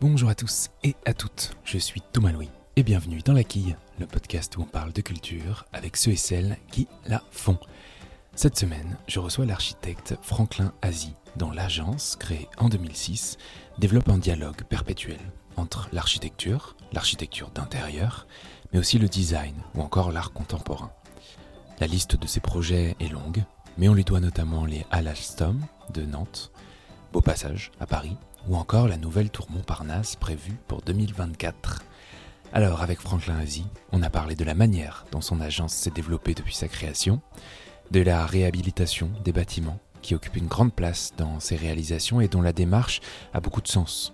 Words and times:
Bonjour 0.00 0.28
à 0.28 0.36
tous 0.36 0.68
et 0.84 0.94
à 1.06 1.12
toutes, 1.12 1.56
je 1.64 1.76
suis 1.76 2.00
Thomas 2.00 2.30
Louis 2.30 2.50
et 2.76 2.84
bienvenue 2.84 3.18
dans 3.24 3.32
La 3.32 3.42
Quille, 3.42 3.76
le 3.98 4.06
podcast 4.06 4.56
où 4.56 4.60
on 4.62 4.64
parle 4.64 4.92
de 4.92 5.00
culture 5.00 5.66
avec 5.72 5.96
ceux 5.96 6.12
et 6.12 6.16
celles 6.16 6.56
qui 6.70 6.86
la 7.04 7.20
font. 7.32 7.58
Cette 8.36 8.56
semaine, 8.56 8.96
je 9.08 9.18
reçois 9.18 9.44
l'architecte 9.44 10.14
Franklin 10.22 10.72
Azy, 10.82 11.14
dont 11.34 11.50
l'agence, 11.50 12.14
créée 12.14 12.48
en 12.58 12.68
2006, 12.68 13.38
développe 13.78 14.08
un 14.08 14.18
dialogue 14.18 14.62
perpétuel 14.68 15.18
entre 15.56 15.88
l'architecture, 15.92 16.76
l'architecture 16.92 17.50
d'intérieur, 17.50 18.28
mais 18.72 18.78
aussi 18.78 19.00
le 19.00 19.08
design 19.08 19.56
ou 19.74 19.80
encore 19.80 20.12
l'art 20.12 20.32
contemporain. 20.32 20.92
La 21.80 21.88
liste 21.88 22.14
de 22.14 22.28
ses 22.28 22.38
projets 22.40 22.94
est 23.00 23.12
longue, 23.12 23.42
mais 23.76 23.88
on 23.88 23.94
lui 23.94 24.04
doit 24.04 24.20
notamment 24.20 24.64
les 24.64 24.86
Halles 24.92 25.08
Alstom 25.08 25.66
de 25.92 26.02
Nantes, 26.02 26.52
Beau 27.12 27.20
Passage 27.20 27.72
à 27.80 27.86
Paris, 27.86 28.16
ou 28.46 28.56
encore 28.56 28.88
la 28.88 28.96
nouvelle 28.96 29.30
tour 29.30 29.46
Montparnasse 29.50 30.16
prévue 30.16 30.58
pour 30.68 30.82
2024. 30.82 31.82
Alors 32.52 32.82
avec 32.82 33.00
Franklin 33.00 33.38
Azy, 33.38 33.66
on 33.92 34.02
a 34.02 34.10
parlé 34.10 34.34
de 34.34 34.44
la 34.44 34.54
manière 34.54 35.04
dont 35.12 35.20
son 35.20 35.40
agence 35.40 35.74
s'est 35.74 35.90
développée 35.90 36.34
depuis 36.34 36.54
sa 36.54 36.68
création, 36.68 37.20
de 37.90 38.00
la 38.00 38.24
réhabilitation 38.26 39.10
des 39.24 39.32
bâtiments 39.32 39.78
qui 40.02 40.14
occupent 40.14 40.36
une 40.36 40.46
grande 40.46 40.72
place 40.72 41.12
dans 41.16 41.40
ses 41.40 41.56
réalisations 41.56 42.20
et 42.20 42.28
dont 42.28 42.42
la 42.42 42.52
démarche 42.52 43.00
a 43.34 43.40
beaucoup 43.40 43.60
de 43.60 43.68
sens, 43.68 44.12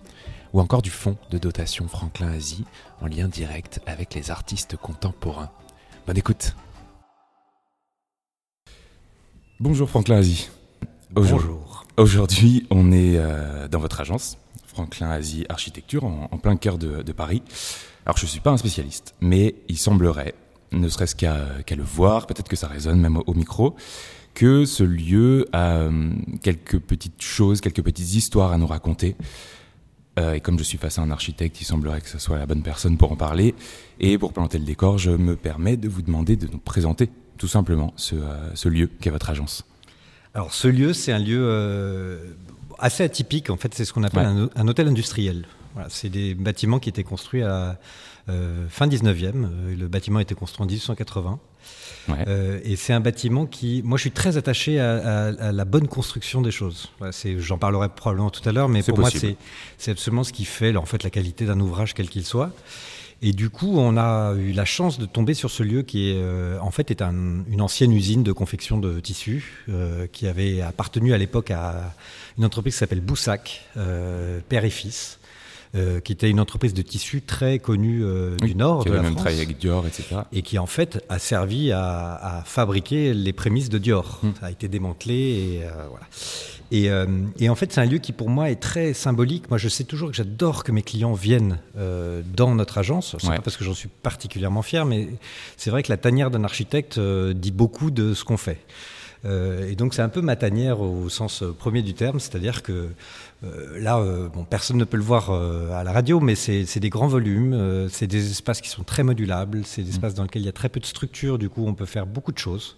ou 0.53 0.61
encore 0.61 0.83
du 0.83 0.91
fonds 0.91 1.19
de 1.31 1.39
dotation 1.39 1.87
Franklin 1.89 2.33
Azy 2.33 2.65
en 3.01 3.07
lien 3.07 3.29
direct 3.29 3.81
avec 3.87 4.15
les 4.15 4.31
artistes 4.31 4.77
contemporains. 4.77 5.51
Bonne 6.07 6.19
écoute 6.19 6.55
Bonjour 9.61 9.89
Franklin 9.89 10.17
Azy. 10.17 10.51
Bonjour. 11.11 11.74
Aujourd'hui, 11.97 12.67
on 12.71 12.91
est 12.91 13.19
euh, 13.19 13.69
dans 13.69 13.79
votre 13.79 14.01
agence, 14.01 14.37
Franklin 14.67 15.11
Asie 15.11 15.47
Architecture, 15.49 16.03
en, 16.05 16.27
plein 16.39 16.57
cœur 16.57 16.77
de, 16.77 17.13
Paris. 17.13 17.41
Alors, 18.05 18.17
je 18.17 18.25
ne 18.25 18.31
suis 18.31 18.41
pas 18.41 18.51
un 18.51 18.57
spécialiste, 18.57 19.15
mais 19.21 19.55
il 19.69 19.79
semblerait, 19.79 20.35
ne 20.73 20.89
serait-ce 20.89 21.15
qu'à 21.15 21.77
le 21.77 21.83
voir, 21.85 22.27
peut-être 22.27 22.49
que 22.49 22.57
ça 22.57 22.67
résonne 22.67 23.01
même 23.01 23.19
au, 23.25 23.35
micro, 23.35 23.77
que 24.35 24.65
ce 24.65 24.83
lieu 24.83 25.47
a 25.53 25.77
euh, 25.77 26.11
quelques 26.43 26.81
petites 26.81 27.23
choses, 27.23 27.61
quelques 27.61 27.83
petites 27.83 28.13
histoires 28.15 28.51
à 28.51 28.59
nous 28.59 28.67
raconter. 28.67 29.15
Euh, 30.19 30.33
et 30.33 30.41
comme 30.41 30.59
je 30.59 30.65
suis 30.65 30.79
face 30.79 30.99
à 30.99 31.03
un 31.03 31.13
architecte, 31.13 31.61
il 31.61 31.65
semblerait 31.65 32.01
que 32.01 32.09
ce 32.09 32.19
soit 32.19 32.39
la 32.39 32.47
bonne 32.47 32.63
personne 32.63 32.97
pour 32.97 33.13
en 33.13 33.17
parler. 33.17 33.55
Et 34.01 34.19
pour 34.19 34.33
planter 34.33 34.59
le 34.59 34.65
décor, 34.65 34.99
je 34.99 35.13
me 35.13 35.37
permets 35.37 35.77
de 35.77 35.89
vous 35.89 36.03
demander 36.03 36.35
de 36.35 36.49
nous 36.49 36.59
présenter 36.59 37.09
tout 37.39 37.49
simplement 37.49 37.93
ce, 37.95 38.17
ce 38.55 38.69
lieu 38.69 38.91
qu'est 39.01 39.11
votre 39.11 39.31
agence. 39.31 39.65
Alors 40.35 40.53
ce 40.53 40.67
lieu, 40.67 40.93
c'est 40.93 41.13
un 41.13 41.19
lieu 41.19 41.41
euh, 41.43 42.19
assez 42.79 43.05
atypique. 43.05 43.51
En 43.51 43.57
fait, 43.57 43.73
c'est 43.75 43.85
ce 43.85 43.93
qu'on 43.93 44.03
appelle 44.03 44.49
un, 44.55 44.69
hôtel 44.69 44.89
industriel. 44.89 45.47
Voilà, 45.75 45.89
c'est 45.91 46.09
des 46.09 46.35
bâtiments 46.35 46.81
qui 46.81 46.89
étaient 46.89 47.05
construits 47.05 47.43
à 47.43 47.79
euh, 48.29 48.67
fin 48.69 48.89
19e. 48.89 49.33
Euh, 49.35 49.77
le 49.77 49.89
bâtiment 49.89 50.19
a 50.19 50.23
été 50.23 50.35
construit 50.35 50.65
en 50.65 50.67
1880. 50.67 51.39
et 52.65 52.77
c'est 52.77 52.93
un 52.93 53.01
bâtiment 53.01 53.47
qui, 53.47 53.83
moi, 53.85 53.97
je 53.97 54.03
suis 54.03 54.11
très 54.11 54.37
attaché 54.37 54.81
à, 54.81 55.31
la 55.31 55.65
bonne 55.65 55.87
construction 55.87 56.43
des 56.43 56.51
choses. 56.51 56.91
J'en 57.39 57.59
parlerai 57.59 57.89
probablement 57.89 58.31
tout 58.31 58.47
à 58.49 58.53
l'heure, 58.53 58.69
mais 58.69 58.83
pour 58.83 58.99
moi, 58.99 59.11
c'est 59.79 59.91
absolument 59.91 60.25
ce 60.25 60.33
qui 60.33 60.45
fait, 60.45 60.77
en 60.77 60.85
fait, 60.85 61.05
la 61.05 61.11
qualité 61.11 61.47
d'un 61.47 61.61
ouvrage, 61.61 61.95
quel 61.95 62.09
qu'il 62.09 62.25
soit. 62.25 62.51
Et 63.27 63.33
du 63.33 63.49
coup, 63.49 63.79
on 63.79 63.97
a 63.97 64.35
eu 64.35 64.53
la 64.53 64.67
chance 64.67 64.99
de 64.99 65.07
tomber 65.07 65.33
sur 65.33 65.51
ce 65.51 65.63
lieu 65.63 65.81
qui 65.81 66.11
est, 66.11 66.19
euh, 66.19 66.59
en 66.61 66.71
fait, 66.71 66.91
est 66.91 67.01
une 67.01 67.63
ancienne 67.63 67.91
usine 67.91 68.23
de 68.23 68.33
confection 68.33 68.77
de 68.77 69.01
tissus 69.01 69.65
euh, 69.71 70.07
qui 70.13 70.27
avait 70.27 70.61
appartenu 70.61 71.15
à 71.15 71.17
l'époque 71.17 71.51
à 71.51 71.95
une 72.37 72.45
entreprise 72.45 72.75
qui 72.75 72.81
s'appelle 72.81 73.01
Boussac, 73.01 73.65
euh, 73.79 74.41
père 74.47 74.67
et 74.67 74.71
fils. 74.71 75.19
Qui 76.05 76.13
était 76.13 76.31
une 76.31 76.41
entreprise 76.41 76.73
de 76.73 76.83
tissus 76.83 77.23
très 77.23 77.59
connue 77.59 78.05
du 78.41 78.55
nord 78.55 78.85
qui 78.85 78.91
de 78.91 78.95
la 78.95 79.03
même 79.03 79.15
France, 79.15 79.27
avec 79.27 79.59
Dior, 79.59 79.87
etc. 79.87 80.21
Et 80.33 80.43
qui 80.43 80.59
en 80.59 80.67
fait 80.67 81.05
a 81.09 81.19
servi 81.19 81.73
à, 81.73 82.43
fabriquer 82.47 83.13
les 83.13 83.33
prémices 83.33 83.69
de 83.69 83.79
Dior. 83.79 84.21
Hmm. 84.23 84.31
Ça 84.41 84.47
a 84.47 84.51
été 84.51 84.69
démantelé 84.69 85.15
et 85.15 85.61
voilà. 85.91 86.07
Euh, 86.73 87.07
et, 87.39 87.49
en 87.49 87.55
fait, 87.55 87.73
c'est 87.73 87.81
un 87.81 87.87
lieu 87.87 87.99
qui 87.99 88.13
pour 88.13 88.29
moi 88.29 88.51
est 88.51 88.61
très 88.61 88.95
symbolique. 88.95 89.49
Moi, 89.51 89.59
je 89.59 89.69
sais 89.69 89.85
toujours 89.85 90.11
que 90.11 90.17
j'adore 90.17 90.65
que 90.65 90.73
mes 90.73 90.83
clients 90.83 91.13
viennent 91.13 91.59
euh, 91.77 92.23
dans 92.35 92.55
notre 92.55 92.79
agence. 92.79 93.17
C'est 93.19 93.29
pas 93.29 93.41
parce 93.41 93.57
que 93.57 93.65
j'en 93.65 93.75
suis 93.75 93.89
particulièrement 93.89 94.63
fier, 94.63 94.85
mais 94.85 95.09
c'est 95.57 95.71
vrai 95.71 95.83
que 95.83 95.91
la 95.91 95.97
tanière 95.97 96.31
d'un 96.31 96.45
architecte 96.45 96.99
euh, 96.99 97.33
dit 97.33 97.53
beaucoup 97.53 97.91
de 97.91 98.15
ce 98.15 98.25
qu'on 98.25 98.37
fait. 98.37 98.61
Et 99.25 99.75
donc, 99.75 99.95
c'est 99.95 100.03
un 100.03 100.09
peu 100.09 100.21
ma 100.21 100.37
tanière 100.37 100.81
au 100.81 101.09
sens 101.09 101.43
premier 101.59 101.83
du 101.83 101.95
terme, 101.95 102.21
c'est-à-dire 102.21 102.63
que 102.63 102.89
là, 103.79 104.03
bon, 104.33 104.45
personne 104.45 104.77
ne 104.77 104.85
peut 104.85 104.97
le 104.99 105.03
voir 105.03 105.31
à 105.31 105.83
la 105.83 105.93
radio, 105.93 106.21
mais 106.21 106.35
c'est 106.35 106.79
des 106.79 106.91
grands 106.91 107.07
volumes, 107.07 107.89
c'est 107.91 108.07
des 108.07 108.31
espaces 108.31 108.61
qui 108.61 108.69
sont 108.69 108.83
très 108.83 109.03
modulables, 109.03 109.63
c'est 109.65 109.83
des 109.83 109.89
mmh. 109.89 109.95
espaces 109.95 110.15
dans 110.15 110.25
lesquels 110.25 110.43
il 110.43 110.47
y 110.47 110.51
a 110.51 110.53
très 110.53 110.69
peu 110.69 110.81
de 110.81 110.87
structure, 110.87 111.39
du 111.39 111.49
coup, 111.49 111.65
on 111.67 111.75
peut 111.75 111.87
faire 111.87 112.07
beaucoup 112.07 112.33
de 112.33 112.39
choses. 112.39 112.77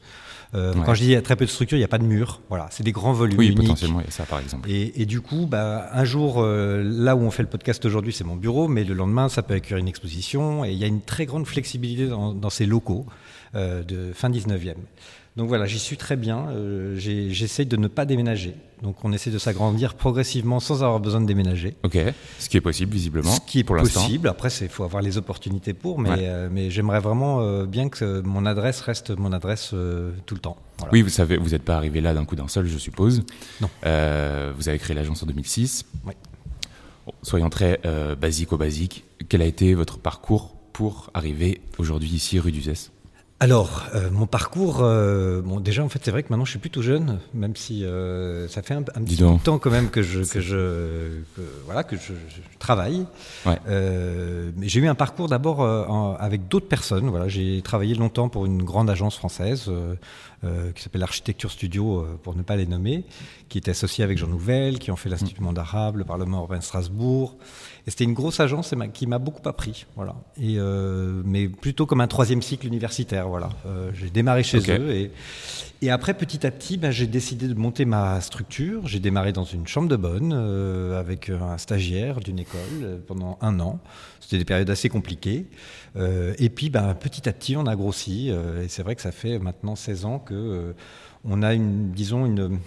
Euh, 0.55 0.75
quand 0.85 0.95
je 0.95 1.01
dis 1.01 1.09
il 1.09 1.13
y 1.13 1.17
a 1.17 1.23
très 1.23 1.37
peu 1.37 1.45
de 1.45 1.51
structure, 1.51 1.77
il 1.77 1.81
n'y 1.81 1.85
a 1.85 1.89
pas 1.89 1.99
de 1.99 2.05
mur. 2.05 2.41
Voilà, 2.49 2.69
c'est 2.71 2.83
des 2.83 2.93
grands 2.93 3.13
volumes. 3.13 3.39
Oui, 3.39 3.47
uniques. 3.47 3.63
potentiellement, 3.63 4.01
il 4.01 4.07
y 4.07 4.09
a 4.09 4.13
ça 4.13 4.25
par 4.25 4.39
exemple. 4.39 4.71
Et, 4.71 5.07
du 5.07 5.21
coup, 5.21 5.47
bah, 5.47 5.89
un 5.93 6.05
jour, 6.05 6.37
euh, 6.39 6.83
là 6.85 7.17
où 7.17 7.21
on 7.21 7.31
fait 7.31 7.43
le 7.43 7.49
podcast 7.49 7.85
aujourd'hui, 7.85 8.13
c'est 8.13 8.25
mon 8.25 8.37
bureau, 8.37 8.69
mais 8.69 8.85
le 8.85 8.95
lendemain, 8.95 9.29
ça 9.29 9.43
peut 9.43 9.55
accueillir 9.55 9.79
une 9.79 9.89
exposition. 9.89 10.65
Et 10.65 10.73
il 10.73 10.79
y 10.79 10.85
a 10.85 10.87
une 10.87 11.03
très 11.03 11.27
grande 11.27 11.47
flexibilité 11.47 12.07
dans, 12.07 12.51
ces 12.51 12.67
locaux 12.67 13.07
euh, 13.55 13.83
de 13.83 14.13
fin 14.15 14.31
19e. 14.31 14.75
Donc 15.37 15.49
voilà, 15.49 15.67
j'y 15.67 15.79
suis 15.79 15.97
très 15.97 16.17
bien. 16.17 16.49
Euh, 16.49 16.97
J'essaye 16.97 17.67
de 17.67 17.77
ne 17.77 17.89
pas 17.89 18.07
déménager. 18.07 18.55
Donc 18.83 19.05
on 19.05 19.13
essaie 19.13 19.31
de 19.31 19.39
s'agrandir 19.39 19.95
progressivement 19.95 20.61
sans 20.61 20.83
avoir 20.83 21.01
besoin 21.01 21.21
de 21.21 21.27
déménager. 21.27 21.77
Ok, 21.83 21.99
ce 22.39 22.49
qui 22.49 22.57
est 22.57 22.63
possible 22.63 22.93
visiblement. 22.93 23.31
Ce 23.31 23.41
qui 23.41 23.61
est 23.61 23.65
pour 23.65 23.77
possible. 23.77 24.29
Après, 24.29 24.49
il 24.61 24.69
faut 24.69 24.85
avoir 24.85 25.03
les 25.03 25.19
opportunités 25.19 25.73
pour, 25.73 25.99
mais, 25.99 26.11
euh, 26.21 26.49
mais 26.51 26.71
j'aimerais 26.71 27.01
vraiment 27.01 27.41
euh, 27.41 27.67
bien 27.67 27.89
que 27.89 28.21
mon 28.21 28.45
adresse 28.45 28.81
reste 28.81 29.11
mon 29.11 29.33
adresse 29.33 29.71
euh, 29.73 30.13
tout 30.27 30.35
le 30.35 30.41
temps. 30.41 30.57
Oui, 30.93 31.03
vous 31.03 31.09
savez, 31.09 31.37
vous 31.39 31.51
n'êtes 31.51 31.63
pas 31.63 31.77
arrivé 31.77 32.01
là 32.01 32.13
d'un 32.13 32.25
coup 32.25 32.37
d'un 32.37 32.49
seul, 32.49 32.67
je 32.67 32.79
suppose. 32.79 33.23
Non. 33.61 33.69
vous 33.83 34.69
avez 34.69 34.79
créé 34.79 34.95
l'agence 34.95 35.23
en 35.23 35.27
2006. 35.27 35.85
Oui. 36.07 36.13
soyons 37.23 37.51
très 37.51 37.81
basiques 38.21 38.53
au 38.53 38.59
basique. 38.59 39.05
Quel 39.29 39.43
a 39.43 39.47
été 39.47 39.75
votre 39.75 39.99
parcours 39.99 40.55
pour 40.73 41.11
arriver 41.15 41.63
aujourd'hui 41.79 42.11
ici 42.11 42.39
rue 42.39 42.53
d'Uzès 42.53 42.91
alors, 43.39 43.85
euh, 43.95 44.09
mon 44.11 44.27
parcours, 44.27 44.79
euh, 44.81 45.43
bon, 45.43 45.61
déjà 45.61 45.85
en 45.85 45.91
fait 45.91 46.01
c'est 46.03 46.11
vrai 46.11 46.23
que 46.23 46.29
maintenant 46.31 46.47
je 46.47 46.51
suis 46.53 46.59
plutôt 46.59 46.81
jeune, 46.81 47.19
même 47.35 47.55
si 47.55 47.85
euh, 47.85 48.49
ça 48.49 48.63
fait 48.63 48.73
un, 48.73 48.83
petit 48.83 49.17
peu 49.17 49.25
de 49.25 49.43
temps 49.43 49.59
quand 49.59 49.71
même 49.71 49.91
que 49.91 50.01
je, 50.01 50.21
que 50.21 50.41
je, 50.41 51.21
voilà, 51.67 51.85
que 51.85 51.97
je, 51.97 52.15
travaille. 52.59 53.05
Ouais. 53.45 53.59
mais 54.57 54.69
j'ai 54.69 54.81
eu 54.81 54.89
un 54.89 54.95
parcours 54.95 55.29
d'abord 55.29 55.63
avec 56.19 56.49
d'autres 56.49 56.69
personnes. 56.69 57.11
Voilà, 57.11 57.29
j'ai 57.29 57.61
travaillé 57.61 57.95
longtemps 57.95 58.31
pour 58.31 58.47
une 58.47 58.63
grande 58.63 58.89
agence 58.89 59.17
française 59.17 59.71
qui 60.75 60.83
s'appelle 60.83 61.03
Architecture 61.03 61.51
Studio, 61.51 62.07
pour 62.23 62.37
ne 62.37 62.43
pas 62.43 62.57
les 62.57 62.67
nommer, 62.67 63.05
qui 63.51 63.59
était 63.59 63.73
associée 63.73 64.03
avec 64.03 64.17
Jean 64.17 64.29
Nouvel, 64.29 64.79
qui 64.79 64.91
ont 64.91 64.97
fait 64.97 65.11
l'Institut 65.11 65.43
mmh. 65.43 65.53
d'Arabe, 65.53 65.97
le 65.97 66.05
Parlement 66.05 66.39
européen 66.39 66.59
de 66.59 66.65
Strasbourg. 66.65 67.37
Et 67.87 67.91
c'était 67.91 68.05
une 68.05 68.15
grosse 68.15 68.41
agence 68.41 68.75
qui 68.93 69.07
m'a 69.07 69.21
beaucoup 69.21 69.49
appris, 69.49 69.87
voilà. 69.95 70.17
Et 70.41 70.57
euh, 70.59 71.23
mais 71.25 71.47
plutôt 71.49 71.87
comme 71.87 72.01
un 72.01 72.09
troisième 72.09 72.43
cycle 72.43 72.67
universitaire, 72.67 73.29
voilà. 73.29 73.51
Euh, 73.65 73.91
j'ai 73.95 74.11
démarré 74.11 74.43
chez 74.43 74.59
eux 74.59 74.91
et, 74.91 75.13
et 75.83 75.91
après 75.91 76.15
petit 76.15 76.45
à 76.45 76.51
petit, 76.51 76.79
ben, 76.79 76.91
j'ai 76.91 77.07
décidé 77.07 77.47
de 77.47 77.55
monter 77.55 77.85
ma 77.85 78.21
structure. 78.21 78.89
J'ai 78.89 78.99
démarré 78.99 79.33
dans 79.33 79.45
une 79.45 79.69
chambre 79.69 79.89
de 79.89 79.95
bonne 79.95 80.33
euh, 80.35 80.99
avec 80.99 81.31
un 81.31 81.59
stagiaire 81.59 82.19
d'une 82.19 82.41
école 82.41 83.01
pendant 83.07 83.39
un 83.41 83.61
an. 83.61 83.79
C'était 84.19 84.39
des 84.39 84.45
périodes 84.45 84.71
assez 84.71 84.89
compliquées. 84.89 85.47
et 85.97 86.49
puis, 86.51 86.71
ben, 86.71 86.95
petit 86.95 87.29
à 87.29 87.33
petit, 87.33 87.57
on 87.57 87.67
a 87.67 87.77
grossi. 87.77 88.31
et 88.31 88.67
c'est 88.69 88.83
vrai 88.83 88.97
que 88.97 89.03
ça 89.03 89.13
fait 89.13 89.39
maintenant 89.39 89.77
16 89.77 90.05
ans 90.07 90.19
que 90.19 90.75
on 91.25 91.43
a 91.43 91.55
une, 91.55 91.93
disons 91.93 92.27
une 92.27 92.59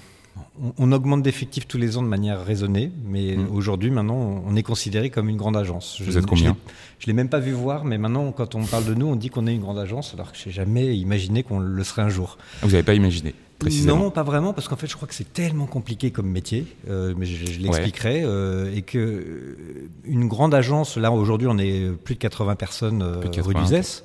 on, 0.78 0.92
augmente 0.92 1.22
d'effectifs 1.22 1.68
tous 1.68 1.78
les 1.78 1.98
ans 1.98 2.02
de 2.02 2.08
manière 2.08 2.44
raisonnée, 2.44 2.92
mais 3.06 3.36
mm. 3.36 3.48
aujourd'hui, 3.54 3.92
maintenant, 3.92 4.44
on 4.46 4.56
est 4.56 4.64
considéré 4.64 5.10
comme 5.10 5.30
une 5.30 5.38
grande 5.38 5.58
agence. 5.58 6.02
Vous 6.02 6.18
êtes 6.18 6.26
combien 6.26 6.56
Je 7.00 7.06
ne 7.06 7.08
l'ai 7.08 7.14
même 7.14 7.30
pas 7.30 7.40
vu 7.40 7.52
voir, 7.52 7.86
mais 7.86 7.98
maintenant, 7.98 8.32
quand 8.32 8.56
on 8.56 8.66
parle 8.66 8.86
de 8.86 8.94
nous, 8.94 9.08
on 9.08 9.16
dit 9.16 9.30
qu'on 9.30 9.48
est 9.48 9.54
une 9.54 9.62
grande 9.62 9.80
agence, 9.80 10.14
alors 10.14 10.32
que 10.32 10.38
je 10.38 10.48
n'ai 10.48 10.52
jamais 10.52 10.98
imaginé 10.98 11.44
qu'on 11.44 11.60
le 11.60 11.84
serait 11.84 12.02
un 12.02 12.10
jour. 12.10 12.38
Ah, 12.62 12.66
vous 12.66 12.72
n'avez 12.72 12.84
pas 12.84 12.94
imaginé 12.94 13.34
Précisément. 13.60 13.98
Non, 13.98 14.12
pas 14.12 14.24
vraiment, 14.24 14.54
parce 14.54 14.70
qu'en 14.70 14.78
fait, 14.78 14.88
je 14.88 14.96
crois 14.96 15.08
que 15.08 15.14
c'est 15.14 15.34
tellement 15.34 15.66
compliqué 15.66 16.12
comme 16.12 16.30
métier, 16.30 16.66
euh, 16.90 17.14
mais 17.18 17.26
je, 17.26 17.60
l'expliquerai, 17.60 18.22
euh, 18.24 18.74
et 18.74 18.84
que 18.84 18.98
euh, 18.98 19.90
une 20.06 20.30
grande 20.30 20.54
agence, 20.54 20.96
là 20.96 21.12
aujourd'hui, 21.12 21.48
on 21.50 21.58
est 21.58 21.92
plus 21.92 22.16
de 22.16 22.20
80 22.20 22.56
personnes 22.56 23.04
rue 23.04 23.54
Euh, 23.56 24.02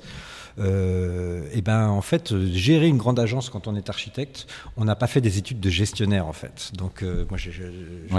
et 0.57 1.61
ben 1.61 1.89
en 1.89 2.01
fait, 2.01 2.33
gérer 2.51 2.87
une 2.87 2.97
grande 2.97 3.19
agence 3.19 3.49
quand 3.49 3.67
on 3.67 3.75
est 3.75 3.89
architecte, 3.89 4.47
on 4.77 4.85
n'a 4.85 4.95
pas 4.95 5.07
fait 5.07 5.21
des 5.21 5.37
études 5.37 5.59
de 5.59 5.69
gestionnaire 5.69 6.27
en 6.27 6.33
fait. 6.33 6.71
Donc 6.75 7.03
euh, 7.03 7.25
moi 7.29 7.37
j'ai 7.37 7.51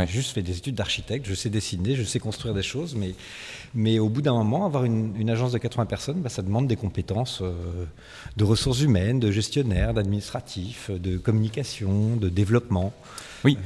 juste 0.06 0.32
fait 0.32 0.42
des 0.42 0.58
études 0.58 0.74
d'architecte, 0.74 1.26
je 1.26 1.34
sais 1.34 1.48
dessiner, 1.48 1.94
je 1.94 2.02
sais 2.02 2.18
construire 2.18 2.54
des 2.54 2.62
choses, 2.62 2.94
mais, 2.94 3.14
mais 3.74 3.98
au 3.98 4.08
bout 4.08 4.22
d'un 4.22 4.34
moment, 4.34 4.66
avoir 4.66 4.84
une, 4.84 5.30
agence 5.30 5.52
de 5.52 5.58
80 5.58 5.86
personnes, 5.86 6.20
ben, 6.20 6.28
ça 6.28 6.42
demande 6.42 6.66
des 6.66 6.76
compétences 6.76 7.40
euh, 7.42 7.52
de 8.36 8.44
ressources 8.44 8.80
humaines, 8.80 9.18
de 9.18 9.30
gestionnaire, 9.30 9.94
d'administratif, 9.94 10.90
de 10.90 11.16
communication, 11.16 12.16
de 12.16 12.28
développement. 12.28 12.92
Oui, 13.44 13.58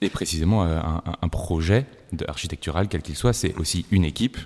et 0.00 0.08
précisément 0.08 0.64
un, 0.64 1.02
un 1.20 1.28
projet 1.28 1.86
architectural, 2.26 2.88
quel 2.88 3.02
qu'il 3.02 3.14
soit, 3.14 3.32
c'est 3.32 3.54
aussi 3.56 3.86
une 3.90 4.04
équipe 4.04 4.38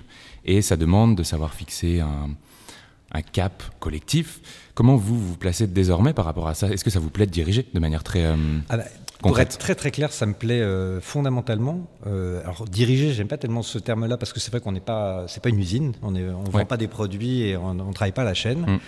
et 0.45 0.61
ça 0.61 0.77
demande 0.77 1.15
de 1.15 1.23
savoir 1.23 1.53
fixer 1.53 1.99
un, 1.99 2.29
cap 3.21 3.63
collectif. 3.79 4.39
Comment 4.73 4.95
vous 4.95 5.19
vous 5.19 5.35
placez 5.35 5.67
désormais 5.67 6.13
par 6.13 6.25
rapport 6.25 6.47
à 6.47 6.53
ça? 6.53 6.69
Est-ce 6.69 6.83
que 6.83 6.89
ça 6.89 6.99
vous 6.99 7.09
plaît 7.09 7.25
de 7.25 7.31
diriger 7.31 7.65
de 7.73 7.79
manière 7.79 8.03
très 8.03 8.25
euh, 8.25 8.35
ah 8.69 8.77
bah, 8.77 8.83
Pour 9.19 9.39
être 9.39 9.57
très 9.57 9.75
très 9.75 9.91
clair, 9.91 10.11
ça 10.11 10.25
me 10.25 10.33
plaît 10.33 10.61
euh, 10.61 11.01
fondamentalement. 11.01 11.87
Euh, 12.05 12.41
alors 12.41 12.65
diriger, 12.65 13.13
j'aime 13.13 13.27
pas 13.27 13.37
tellement 13.37 13.63
ce 13.63 13.79
terme-là 13.79 14.17
parce 14.17 14.33
que 14.33 14.39
c'est 14.39 14.51
vrai 14.51 14.59
qu'on 14.59 14.73
n'est 14.73 14.79
pas, 14.79 15.25
c'est 15.27 15.41
pas 15.41 15.49
une 15.49 15.59
usine, 15.59 15.93
on 16.01 16.11
ne 16.11 16.31
on 16.31 16.43
vend 16.43 16.65
pas 16.65 16.77
des 16.77 16.87
produits 16.87 17.43
et 17.43 17.57
on, 17.57 17.73
ne 17.73 17.93
travaille 17.93 18.11
pas 18.11 18.23
la 18.23 18.33
chaîne. 18.33 18.79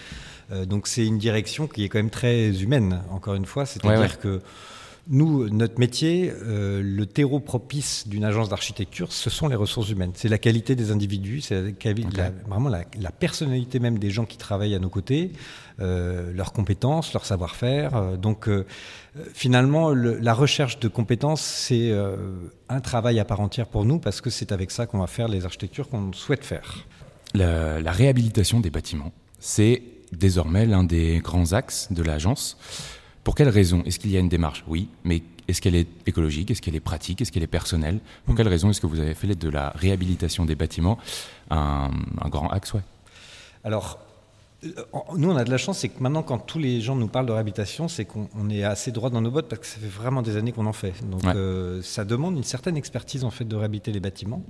Mm. 0.51 0.65
donc 0.65 0.87
c'est 0.87 1.05
une 1.05 1.17
direction 1.17 1.67
qui 1.67 1.83
est 1.83 1.89
quand 1.89 1.99
même 1.99 2.09
très 2.09 2.61
humaine. 2.61 3.01
Encore 3.11 3.35
une 3.35 3.45
fois, 3.45 3.65
c'est-à-dire 3.65 4.19
que 4.19 4.41
nous, 5.11 5.49
notre 5.49 5.79
métier, 5.79 6.31
euh, 6.43 6.83
le 6.83 7.05
terreau 7.07 7.39
propice 7.39 8.07
d'une 8.07 8.23
agence 8.23 8.47
d'architecture, 8.47 9.11
ce 9.11 9.31
sont 9.31 9.47
les 9.47 9.55
ressources 9.55 9.89
humaines. 9.89 10.11
C'est 10.13 10.29
la 10.29 10.37
qualité 10.37 10.75
des 10.75 10.91
individus, 10.91 11.41
c'est 11.41 11.73
vraiment 12.47 12.69
la, 12.69 13.11
personnalité 13.11 13.79
même 13.79 13.97
des 13.97 14.11
gens 14.11 14.25
qui 14.25 14.37
travaillent 14.37 14.75
à 14.75 14.79
nos 14.79 14.89
côtés, 14.89 15.31
euh, 15.79 16.31
leurs 16.31 16.53
compétences, 16.53 17.11
leur 17.13 17.25
savoir-faire. 17.25 17.95
Euh, 17.95 18.17
donc, 18.17 18.47
finalement, 19.33 19.93
la 19.93 20.33
recherche 20.35 20.79
de 20.79 20.87
compétences, 20.87 21.41
c'est 21.41 21.91
un 22.69 22.79
travail 22.79 23.19
à 23.19 23.25
part 23.25 23.41
entière 23.41 23.67
pour 23.67 23.85
nous 23.85 23.97
parce 23.97 24.21
que 24.21 24.29
c'est 24.29 24.51
avec 24.51 24.69
ça 24.69 24.85
qu'on 24.85 24.99
va 24.99 25.07
faire 25.07 25.27
les 25.27 25.45
architectures 25.45 25.89
qu'on 25.89 26.13
souhaite 26.13 26.45
faire. 26.45 26.85
la 27.33 27.91
réhabilitation 27.91 28.59
des 28.59 28.69
bâtiments, 28.69 29.11
c'est 29.39 29.81
désormais 30.11 30.67
l'un 30.67 30.83
des 30.83 31.19
grands 31.19 31.53
axes 31.53 31.87
de 31.91 32.03
l'agence. 32.03 32.57
Pour 33.29 33.35
quelles 33.35 33.49
raisons 33.49 33.83
Est-ce 33.85 33.99
qu'il 33.99 34.09
y 34.09 34.17
a 34.17 34.19
une 34.19 34.27
démarche? 34.27 34.63
Oui, 34.67 34.89
mais 35.03 35.21
est-ce 35.47 35.61
qu'elle 35.61 35.75
est 35.75 35.87
écologique? 36.07 36.49
Est-ce 36.49 36.63
qu'elle 36.63 36.73
est 36.73 36.79
pratique? 36.79 37.21
Est-ce 37.21 37.31
qu'elle 37.31 37.43
est 37.43 37.45
personnelle? 37.61 37.99
Pour 38.25 38.33
quelles 38.33 38.47
raisons 38.47 38.71
est-ce 38.71 38.81
que 38.81 38.87
vous 38.87 38.99
avez 38.99 39.13
fait 39.13 39.27
de 39.27 39.49
la 39.49 39.69
réhabilitation 39.69 40.45
des 40.45 40.55
bâtiments 40.55 40.97
un, 41.51 41.91
grand 42.25 42.49
axe? 42.49 42.73
Ouais. 42.73 42.81
Alors, 43.63 43.99
euh, 44.63 44.71
nous, 45.15 45.29
on 45.29 45.35
a 45.35 45.43
de 45.43 45.51
la 45.51 45.59
chance, 45.59 45.77
c'est 45.77 45.89
que 45.89 46.01
maintenant, 46.01 46.23
quand 46.23 46.39
tous 46.39 46.57
les 46.57 46.81
gens 46.81 46.95
nous 46.95 47.07
parlent 47.07 47.27
de 47.27 47.31
réhabilitation, 47.31 47.87
c'est 47.87 48.05
qu'on 48.05 48.49
est 48.49 48.63
assez 48.63 48.91
droit 48.91 49.11
dans 49.11 49.21
nos 49.21 49.29
bottes 49.29 49.47
parce 49.47 49.61
que 49.61 49.67
ça 49.67 49.77
fait 49.79 49.85
vraiment 49.85 50.23
des 50.23 50.35
années 50.35 50.51
qu'on 50.51 50.65
en 50.65 50.73
fait. 50.73 50.95
Donc, 51.07 51.23
euh, 51.25 51.83
ça 51.83 52.05
demande 52.05 52.35
une 52.35 52.43
certaine 52.43 52.77
expertise 52.77 53.23
en 53.23 53.29
fait 53.29 53.45
de 53.45 53.55
réhabiliter 53.55 53.91
les 53.91 53.99
bâtiments. 53.99 54.41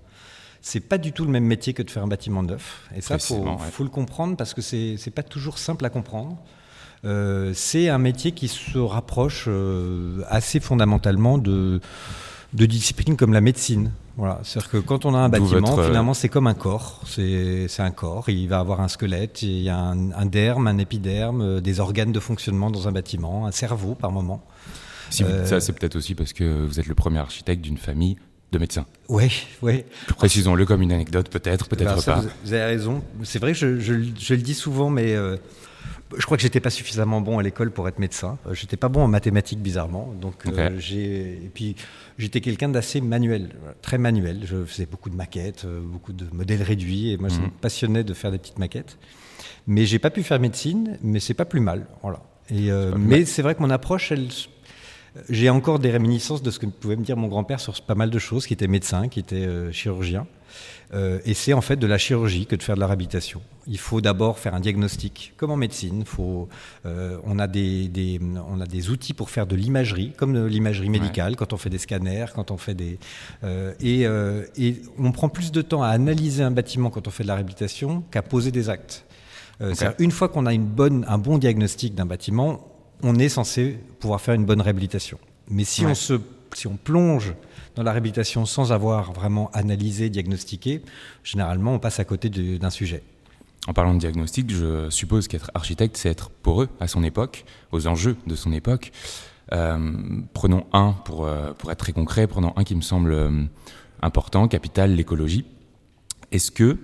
C'est 0.61 0.79
pas 0.79 0.97
du 0.97 1.11
tout 1.11 1.25
le 1.25 1.31
même 1.31 1.43
métier 1.43 1.73
que 1.73 1.83
de 1.83 1.91
faire 1.91 2.03
un 2.03 2.07
bâtiment 2.07 2.43
neuf. 2.43 2.87
Et 2.95 3.01
ça, 3.01 3.15
il 3.15 3.19
faut, 3.19 3.45
faut, 3.71 3.83
le 3.83 3.89
comprendre 3.89 4.37
parce 4.37 4.53
que 4.53 4.61
c'est 4.61 5.13
pas 5.13 5.23
toujours 5.23 5.57
simple 5.57 5.83
à 5.83 5.89
comprendre. 5.89 6.37
Euh, 7.05 7.51
c'est 7.53 7.89
un 7.89 7.97
métier 7.97 8.31
qui 8.31 8.47
se 8.47 8.77
rapproche 8.77 9.45
euh, 9.47 10.21
assez 10.27 10.59
fondamentalement 10.59 11.37
de, 11.37 11.79
de 12.53 12.65
disciplines 12.65 13.15
comme 13.15 13.33
la 13.33 13.41
médecine. 13.41 13.91
Voilà. 14.17 14.41
C'est-à-dire 14.43 14.71
que 14.71 14.77
quand 14.77 15.05
on 15.05 15.15
a 15.15 15.19
un 15.19 15.29
bâtiment, 15.29 15.79
euh, 15.79 15.85
finalement, 15.85 16.13
c'est 16.13 16.27
comme 16.27 16.47
un 16.47 16.53
corps. 16.53 17.01
C'est 17.05 17.69
un 17.79 17.91
corps. 17.91 18.27
Il 18.29 18.49
va 18.49 18.59
avoir 18.59 18.81
un 18.81 18.89
squelette, 18.89 19.43
il 19.43 19.61
y 19.61 19.69
a 19.69 19.77
un, 19.77 20.25
derme, 20.25 20.67
un 20.67 20.77
épiderme, 20.77 21.61
des 21.61 21.79
organes 21.79 22.11
de 22.11 22.19
fonctionnement 22.19 22.69
dans 22.69 22.87
un 22.87 22.91
bâtiment, 22.91 23.47
un 23.47 23.51
cerveau 23.51 23.95
par 23.95 24.11
moment. 24.11 24.43
Si 25.09 25.23
ça, 25.45 25.59
c'est 25.59 25.73
peut-être 25.73 25.95
aussi 25.95 26.13
parce 26.13 26.33
que 26.33 26.65
vous 26.65 26.79
êtes 26.79 26.85
le 26.85 26.95
premier 26.95 27.17
architecte 27.19 27.61
d'une 27.61 27.77
famille 27.77 28.17
de 28.51 28.59
médecins. 28.59 28.85
Oui, 29.07 29.31
oui. 29.61 29.83
Précisons-le 30.17 30.65
comme 30.65 30.81
une 30.81 30.91
anecdote, 30.91 31.29
peut-être, 31.29 31.67
peut-être 31.67 32.03
pas. 32.03 32.23
Vous 32.43 32.53
avez 32.53 32.65
raison. 32.65 33.01
C'est 33.23 33.39
vrai 33.39 33.53
que 33.53 33.57
je, 33.57 33.79
je, 33.79 33.93
le 33.93 34.41
dis 34.41 34.53
souvent, 34.53 34.89
mais 34.89 35.15
je 36.17 36.25
crois 36.25 36.37
que 36.37 36.43
j'étais 36.43 36.59
pas 36.59 36.69
suffisamment 36.69 37.21
bon 37.21 37.37
à 37.39 37.43
l'école 37.43 37.71
pour 37.71 37.87
être 37.87 37.99
médecin. 37.99 38.37
Euh, 38.47 38.53
j'étais 38.53 38.77
pas 38.77 38.89
bon 38.89 39.03
en 39.03 39.07
mathématiques 39.07 39.61
bizarrement. 39.61 40.13
Donc 40.19 40.45
euh, 40.47 40.71
j'ai 40.79 41.33
et 41.33 41.51
puis 41.53 41.75
j'étais 42.17 42.41
quelqu'un 42.41 42.69
d'assez 42.69 43.01
manuel, 43.01 43.49
très 43.81 43.97
manuel. 43.97 44.41
Je 44.45 44.65
faisais 44.65 44.85
beaucoup 44.85 45.09
de 45.09 45.15
maquettes, 45.15 45.65
euh, 45.65 45.79
beaucoup 45.81 46.13
de 46.13 46.25
modèles 46.33 46.63
réduits 46.63 47.11
et 47.11 47.17
moi 47.17 47.29
ça 47.29 47.39
me 47.39 47.45
mhm. 47.45 47.51
passionnait 47.51 48.03
de 48.03 48.13
faire 48.13 48.31
des 48.31 48.39
petites 48.39 48.59
maquettes. 48.59 48.97
Mais 49.67 49.85
j'ai 49.85 49.99
pas 49.99 50.09
pu 50.09 50.23
faire 50.23 50.39
médecine, 50.39 50.97
mais 51.03 51.19
c'est 51.19 51.35
pas 51.35 51.45
plus 51.45 51.59
mal. 51.59 51.85
Voilà. 52.01 52.21
Et, 52.49 52.71
mais 52.97 53.25
c'est 53.25 53.43
vrai 53.43 53.53
que 53.53 53.61
mon 53.61 53.69
approche, 53.69 54.11
elle, 54.11 54.29
j'ai 55.29 55.49
encore 55.49 55.79
des 55.79 55.91
réminiscences 55.91 56.41
de 56.41 56.51
ce 56.51 56.59
que 56.59 56.65
pouvait 56.65 56.95
me 56.95 57.03
dire 57.03 57.17
mon 57.17 57.27
grand-père 57.27 57.59
sur 57.59 57.79
pas 57.81 57.95
mal 57.95 58.09
de 58.09 58.19
choses, 58.19 58.45
qui 58.47 58.53
était 58.53 58.67
médecin, 58.67 59.07
qui 59.07 59.19
était 59.19 59.47
chirurgien. 59.71 60.27
Euh, 60.93 61.19
et 61.25 61.33
c'est 61.33 61.53
en 61.53 61.61
fait 61.61 61.75
de 61.75 61.85
la 61.85 61.97
chirurgie 61.97 62.45
que 62.45 62.55
de 62.55 62.63
faire 62.63 62.75
de 62.75 62.79
la 62.79 62.87
réhabilitation. 62.87 63.41
Il 63.67 63.77
faut 63.77 64.01
d'abord 64.01 64.39
faire 64.39 64.55
un 64.55 64.59
diagnostic, 64.59 65.33
comme 65.37 65.51
en 65.51 65.55
médecine. 65.55 66.03
Faut, 66.05 66.49
euh, 66.85 67.17
on, 67.23 67.37
a 67.37 67.47
des, 67.47 68.19
on 68.49 68.59
a 68.59 68.65
des 68.65 68.89
outils 68.89 69.13
pour 69.13 69.29
faire 69.29 69.45
de 69.45 69.55
l'imagerie, 69.55 70.13
comme 70.17 70.47
l'imagerie 70.47 70.89
médicale, 70.89 71.35
quand 71.35 71.53
on 71.53 71.57
fait 71.57 71.69
des 71.69 71.77
scanners, 71.77 72.25
quand 72.33 72.49
on 72.51 72.57
fait 72.57 72.73
des. 72.73 72.97
Euh, 73.43 73.73
et, 73.79 74.01
et, 74.57 74.81
on 74.97 75.11
prend 75.11 75.29
plus 75.29 75.51
de 75.51 75.61
temps 75.61 75.83
à 75.83 75.89
analyser 75.89 76.43
un 76.43 76.51
bâtiment 76.51 76.89
quand 76.89 77.07
on 77.07 77.11
fait 77.11 77.23
de 77.23 77.27
la 77.27 77.35
réhabilitation 77.35 78.03
qu'à 78.11 78.21
poser 78.21 78.51
des 78.51 78.69
actes. 78.69 79.05
Une 79.99 80.11
fois 80.11 80.29
qu'on 80.29 80.45
a 80.45 80.53
une 80.53 80.65
bonne, 80.65 81.05
un 81.07 81.17
bon 81.17 81.37
diagnostic 81.37 81.93
d'un 81.93 82.05
bâtiment, 82.05 82.65
on 83.03 83.15
est 83.15 83.29
censé 83.29 83.79
pouvoir 83.99 84.21
faire 84.21 84.35
une 84.35 84.45
bonne 84.45 84.61
réhabilitation. 84.61 85.19
Mais 85.49 85.63
si 85.63 85.85
on 85.85 85.95
se 85.95 86.19
si 86.55 86.67
on 86.67 86.77
plonge 86.77 87.35
dans 87.75 87.83
la 87.83 87.91
réhabilitation 87.91 88.45
sans 88.45 88.71
avoir 88.71 89.13
vraiment 89.13 89.49
analysé, 89.53 90.09
diagnostiqué, 90.09 90.81
généralement 91.23 91.73
on 91.73 91.79
passe 91.79 91.99
à 91.99 92.05
côté 92.05 92.29
d'un 92.29 92.69
sujet. 92.69 93.03
En 93.67 93.73
parlant 93.73 93.93
de 93.93 93.99
diagnostic, 93.99 94.49
je 94.49 94.89
suppose 94.89 95.27
qu'être 95.27 95.51
architecte, 95.53 95.97
c'est 95.97 96.09
être 96.09 96.29
poreux 96.29 96.69
à 96.79 96.87
son 96.87 97.03
époque, 97.03 97.45
aux 97.71 97.87
enjeux 97.87 98.17
de 98.25 98.35
son 98.35 98.51
époque. 98.51 98.91
Euh, 99.51 100.21
prenons 100.33 100.65
un, 100.73 100.93
pour, 100.93 101.25
euh, 101.25 101.53
pour 101.53 101.71
être 101.71 101.79
très 101.79 101.91
concret, 101.91 102.27
prenons 102.27 102.53
un 102.55 102.63
qui 102.63 102.75
me 102.75 102.81
semble 102.81 103.11
euh, 103.11 103.43
important, 104.01 104.47
capital, 104.47 104.95
l'écologie. 104.95 105.45
Est-ce 106.31 106.51
que, 106.51 106.77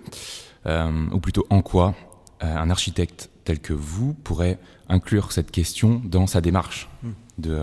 ou 1.11 1.19
plutôt 1.19 1.45
en 1.51 1.61
quoi, 1.61 1.93
un 2.41 2.69
architecte 2.71 3.29
tel 3.43 3.59
que 3.59 3.73
vous 3.73 4.15
pourrait 4.15 4.57
inclure 4.89 5.31
cette 5.31 5.51
question 5.51 6.01
dans 6.03 6.27
sa 6.27 6.41
démarche 6.41 6.89
hmm. 7.03 7.09
de, 7.39 7.59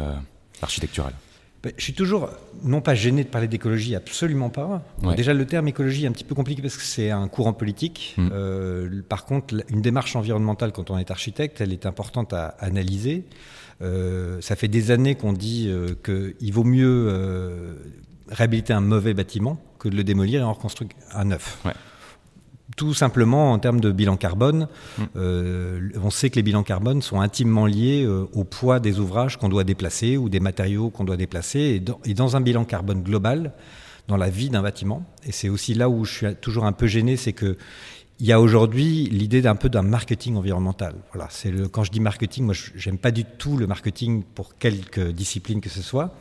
architecturale 0.62 1.14
ben, 1.62 1.72
je 1.76 1.84
suis 1.84 1.92
toujours, 1.92 2.28
non 2.64 2.80
pas 2.80 2.96
gêné 2.96 3.22
de 3.22 3.28
parler 3.28 3.46
d'écologie, 3.46 3.94
absolument 3.94 4.50
pas. 4.50 4.82
Déjà, 5.16 5.32
le 5.32 5.46
terme 5.46 5.68
écologie 5.68 6.04
est 6.04 6.08
un 6.08 6.12
petit 6.12 6.24
peu 6.24 6.34
compliqué 6.34 6.60
parce 6.60 6.76
que 6.76 6.82
c'est 6.82 7.10
un 7.10 7.28
courant 7.28 7.52
politique. 7.52 8.16
Mm. 8.18 8.28
Euh, 8.32 9.02
par 9.08 9.24
contre, 9.24 9.54
une 9.68 9.80
démarche 9.80 10.16
environnementale, 10.16 10.72
quand 10.72 10.90
on 10.90 10.98
est 10.98 11.12
architecte, 11.12 11.60
elle 11.60 11.72
est 11.72 11.86
importante 11.86 12.32
à 12.32 12.48
analyser. 12.58 13.24
Euh, 13.80 14.40
ça 14.40 14.56
fait 14.56 14.66
des 14.66 14.90
années 14.90 15.14
qu'on 15.14 15.32
dit 15.32 15.68
euh, 15.68 15.94
qu'il 16.04 16.52
vaut 16.52 16.64
mieux 16.64 17.78
réhabiliter 18.28 18.72
un 18.72 18.80
mauvais 18.80 19.14
bâtiment 19.14 19.56
que 19.78 19.88
de 19.88 19.94
le 19.94 20.02
démolir 20.02 20.40
et 20.40 20.44
en 20.44 20.54
reconstruire 20.54 20.90
un 21.12 21.26
neuf. 21.26 21.60
Ouais 21.64 21.72
tout 22.76 22.94
simplement 22.94 23.52
en 23.52 23.58
termes 23.58 23.80
de 23.80 23.90
bilan 23.90 24.16
carbone. 24.16 24.68
Mm. 24.98 25.02
Euh, 25.16 25.88
on 26.02 26.10
sait 26.10 26.30
que 26.30 26.36
les 26.36 26.42
bilans 26.42 26.62
carbone 26.62 27.02
sont 27.02 27.20
intimement 27.20 27.66
liés 27.66 28.04
euh, 28.04 28.26
au 28.32 28.44
poids 28.44 28.80
des 28.80 28.98
ouvrages 28.98 29.36
qu'on 29.36 29.48
doit 29.48 29.64
déplacer 29.64 30.16
ou 30.16 30.28
des 30.28 30.40
matériaux 30.40 30.90
qu'on 30.90 31.04
doit 31.04 31.16
déplacer. 31.16 31.82
Et 32.04 32.14
dans, 32.14 32.36
un 32.36 32.40
bilan 32.40 32.64
carbone 32.64 33.02
global, 33.02 33.52
dans 34.08 34.16
la 34.16 34.30
vie 34.30 34.50
d'un 34.50 34.62
bâtiment, 34.62 35.04
et 35.26 35.32
c'est 35.32 35.48
aussi 35.48 35.74
là 35.74 35.88
où 35.88 36.04
je 36.04 36.12
suis 36.12 36.34
toujours 36.36 36.64
un 36.64 36.72
peu 36.72 36.86
gêné, 36.86 37.16
c'est 37.16 37.32
que 37.32 37.56
il 38.20 38.26
y 38.26 38.32
a 38.32 38.40
aujourd'hui 38.40 39.08
l'idée 39.10 39.42
d'un 39.42 39.56
peu 39.56 39.68
d'un 39.68 39.82
marketing 39.82 40.36
environnemental. 40.36 40.94
Voilà, 41.12 41.28
c'est 41.30 41.50
le, 41.50 41.66
quand 41.66 41.82
je 41.82 41.90
dis 41.90 41.98
marketing, 41.98 42.44
moi, 42.44 42.54
j'aime 42.76 42.98
pas 42.98 43.10
du 43.10 43.24
tout 43.24 43.56
le 43.56 43.66
marketing 43.66 44.22
pour 44.22 44.56
quelque 44.58 45.10
discipline 45.10 45.60
que 45.60 45.68
ce 45.70 45.82
soit. 45.82 46.14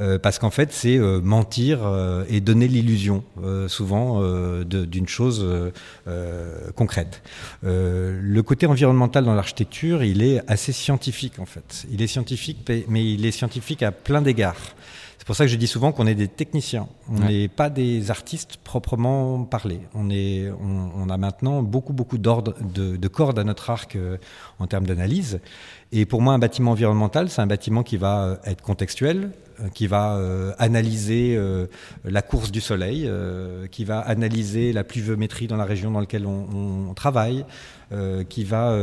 Euh, 0.00 0.18
parce 0.18 0.38
qu'en 0.38 0.50
fait, 0.50 0.72
c'est 0.72 0.96
euh, 0.96 1.20
mentir 1.20 1.80
euh, 1.84 2.24
et 2.28 2.40
donner 2.40 2.68
l'illusion, 2.68 3.22
souvent, 3.68 4.20
d'une 4.64 5.08
chose 5.08 5.46
concrète. 6.76 7.22
le 7.62 8.40
côté 8.40 8.66
environnemental 8.66 9.24
dans 9.24 9.34
l'architecture, 9.34 10.02
il 10.02 10.22
est 10.22 10.40
assez 10.50 10.72
scientifique, 10.72 11.38
en 11.38 11.46
fait. 11.46 11.86
Il 11.90 12.02
est 12.02 12.06
scientifique, 12.06 12.70
mais 12.88 13.04
il 13.04 13.24
est 13.26 13.30
scientifique 13.30 13.82
à 13.82 13.92
plein 13.92 14.22
d'égards. 14.22 14.74
C'est 15.18 15.26
pour 15.26 15.36
ça 15.36 15.44
que 15.44 15.50
je 15.50 15.56
dis 15.56 15.66
souvent 15.66 15.92
qu'on 15.92 16.06
est 16.06 16.14
des 16.14 16.28
techniciens. 16.28 16.88
On 17.08 17.20
n'est 17.20 17.48
pas 17.48 17.70
des 17.70 18.10
artistes 18.10 18.56
proprement 18.56 19.44
parlés. 19.44 19.80
On, 19.94 20.10
est, 20.10 20.50
on, 20.50 21.08
a 21.08 21.16
maintenant 21.16 21.62
beaucoup, 21.62 21.92
beaucoup 21.92 22.18
d'ordres, 22.18 22.54
de, 22.60 22.96
de, 22.96 23.08
cordes 23.08 23.38
à 23.38 23.44
notre 23.44 23.70
arc 23.70 23.98
en 24.58 24.66
termes 24.66 24.86
d'analyse. 24.86 25.40
Et 25.92 26.06
pour 26.06 26.22
moi, 26.22 26.34
un 26.34 26.38
bâtiment 26.38 26.72
environnemental, 26.72 27.28
c'est 27.30 27.40
un 27.40 27.46
bâtiment 27.46 27.82
qui 27.82 27.96
va 27.96 28.38
être 28.44 28.62
contextuel, 28.62 29.32
qui 29.74 29.86
va 29.86 30.18
analyser 30.58 31.38
la 32.04 32.22
course 32.22 32.50
du 32.50 32.60
soleil, 32.60 33.10
qui 33.70 33.84
va 33.84 34.00
analyser 34.00 34.72
la 34.72 34.84
pluviométrie 34.84 35.46
dans 35.46 35.56
la 35.56 35.64
région 35.64 35.90
dans 35.90 36.00
laquelle 36.00 36.26
on, 36.26 36.94
travaille, 36.94 37.44
qui 38.28 38.44
va 38.44 38.76